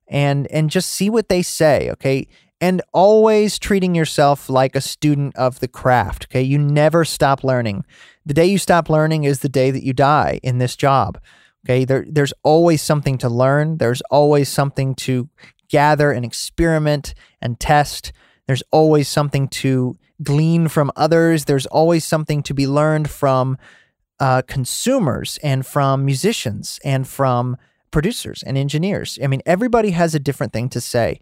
[0.08, 1.90] and and just see what they say.
[1.92, 2.28] Okay,
[2.60, 6.28] and always treating yourself like a student of the craft.
[6.30, 7.86] Okay, you never stop learning.
[8.26, 11.20] The day you stop learning is the day that you die in this job.
[11.66, 13.78] Okay, there, there's always something to learn.
[13.78, 15.30] There's always something to
[15.70, 18.12] gather and experiment and test.
[18.48, 21.46] There's always something to glean from others.
[21.46, 23.58] There's always something to be learned from
[24.20, 27.58] uh, consumers and from musicians and from
[27.92, 29.20] producers and engineers.
[29.22, 31.20] I mean, everybody has a different thing to say.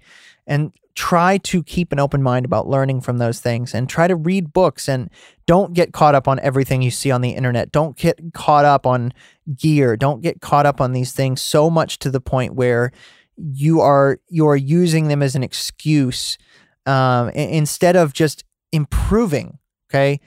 [0.48, 4.16] And try to keep an open mind about learning from those things and try to
[4.16, 5.10] read books and
[5.46, 7.72] don't get caught up on everything you see on the internet.
[7.72, 9.14] Don't get caught up on
[9.58, 9.98] gear.
[9.98, 12.92] Don't get caught up on these things so much to the point where
[13.38, 16.38] you are you are using them as an excuse
[16.86, 19.60] um, instead of just improving.
[19.90, 20.22] Okay,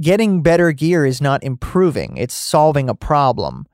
[0.00, 3.66] getting better gear is not improving, it's solving a problem.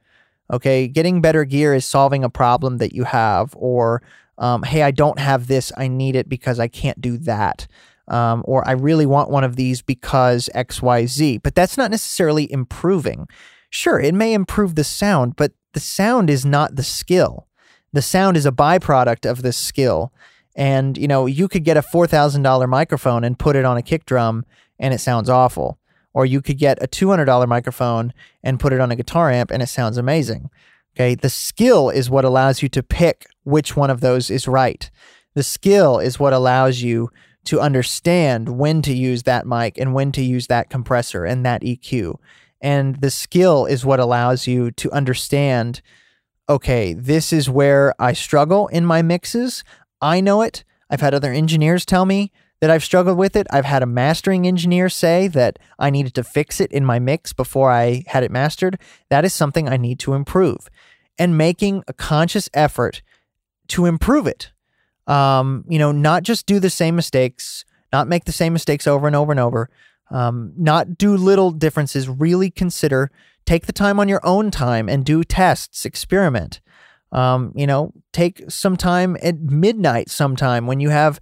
[0.52, 4.02] Okay, getting better gear is solving a problem that you have, or
[4.38, 7.66] um, hey, I don't have this, I need it because I can't do that.
[8.08, 11.42] Um, or I really want one of these because XYZ.
[11.42, 13.26] But that's not necessarily improving.
[13.70, 17.46] Sure, it may improve the sound, but the sound is not the skill.
[17.92, 20.12] the sound is a byproduct of this skill.
[20.56, 24.04] And, you know, you could get a $4,000 microphone and put it on a kick
[24.04, 24.44] drum
[24.78, 25.78] and it sounds awful.
[26.14, 29.62] Or you could get a $200 microphone and put it on a guitar amp and
[29.62, 30.48] it sounds amazing.
[30.96, 31.14] Okay.
[31.14, 34.90] The skill is what allows you to pick which one of those is right.
[35.34, 37.10] The skill is what allows you
[37.46, 41.62] to understand when to use that mic and when to use that compressor and that
[41.62, 42.16] EQ.
[42.60, 45.82] And the skill is what allows you to understand
[46.48, 49.64] okay, this is where I struggle in my mixes.
[50.02, 50.62] I know it.
[50.90, 52.32] I've had other engineers tell me
[52.64, 53.46] that I've struggled with it.
[53.50, 57.34] I've had a mastering engineer say that I needed to fix it in my mix
[57.34, 58.78] before I had it mastered.
[59.10, 60.70] That is something I need to improve.
[61.18, 63.02] And making a conscious effort
[63.68, 64.50] to improve it.
[65.06, 69.06] Um, you know, not just do the same mistakes, not make the same mistakes over
[69.06, 69.68] and over and over,
[70.10, 73.10] um, not do little differences, really consider,
[73.44, 76.62] take the time on your own time and do tests, experiment.
[77.12, 81.20] Um, you know, take some time at midnight sometime when you have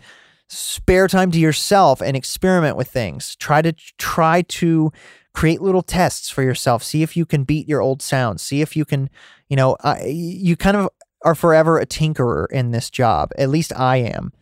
[0.53, 3.37] spare time to yourself and experiment with things.
[3.37, 4.93] Try to try to
[5.35, 6.83] create little tests for yourself.
[6.83, 8.43] See if you can beat your old sounds.
[8.43, 9.09] See if you can,
[9.49, 10.91] you know, you kind of
[11.25, 13.31] are forever a tinkerer in this job.
[13.39, 14.33] At least I am.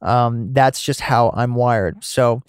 [0.00, 2.04] Um, that's just how I'm wired.
[2.04, 2.42] So,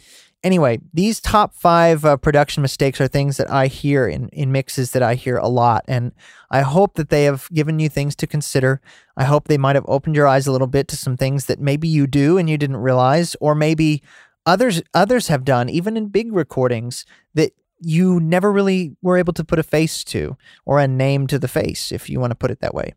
[0.43, 4.91] anyway, these top five uh, production mistakes are things that I hear in, in mixes
[4.91, 5.83] that I hear a lot.
[5.87, 6.11] And
[6.49, 8.81] I hope that they have given you things to consider.
[9.17, 11.59] I hope they might have opened your eyes a little bit to some things that
[11.59, 14.01] maybe you do and you didn't realize, or maybe
[14.45, 19.43] others others have done, even in big recordings, that you never really were able to
[19.43, 22.51] put a face to or a name to the face, if you want to put
[22.51, 22.93] it that way.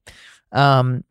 [0.52, 1.04] Um,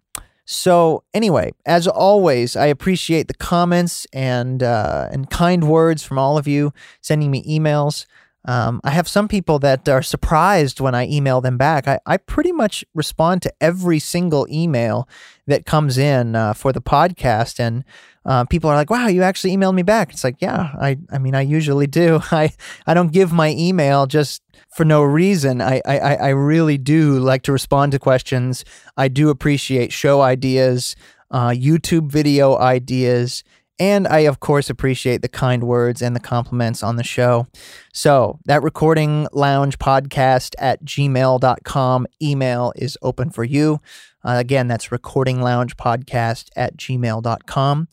[0.52, 6.38] so anyway, as always, I appreciate the comments and uh, and kind words from all
[6.38, 8.06] of you sending me emails.
[8.46, 11.88] Um, I have some people that are surprised when I email them back.
[11.88, 15.08] I, I pretty much respond to every single email
[15.46, 17.84] that comes in uh, for the podcast, and
[18.26, 21.20] uh, people are like, "Wow, you actually emailed me back." It's like, yeah, I I
[21.20, 22.20] mean, I usually do.
[22.32, 22.52] I
[22.88, 24.42] I don't give my email just
[24.76, 25.62] for no reason.
[25.62, 28.66] I I I really do like to respond to questions.
[28.98, 30.96] I do appreciate show ideas,
[31.30, 33.44] uh, YouTube video ideas
[33.82, 37.48] and I, of course, appreciate the kind words and the compliments on the show.
[37.92, 43.80] So, that recording lounge podcast at gmail.com email is open for you.
[44.24, 47.88] Uh, again, that's recording lounge podcast at gmail.com.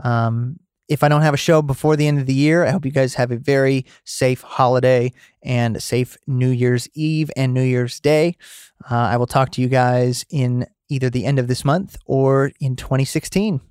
[0.01, 2.83] Um, if I don't have a show before the end of the year, I hope
[2.83, 5.13] you guys have a very safe holiday
[5.43, 8.35] and safe New Year's Eve and New Year's Day.
[8.89, 12.51] Uh, I will talk to you guys in either the end of this month or
[12.59, 13.61] in 2016.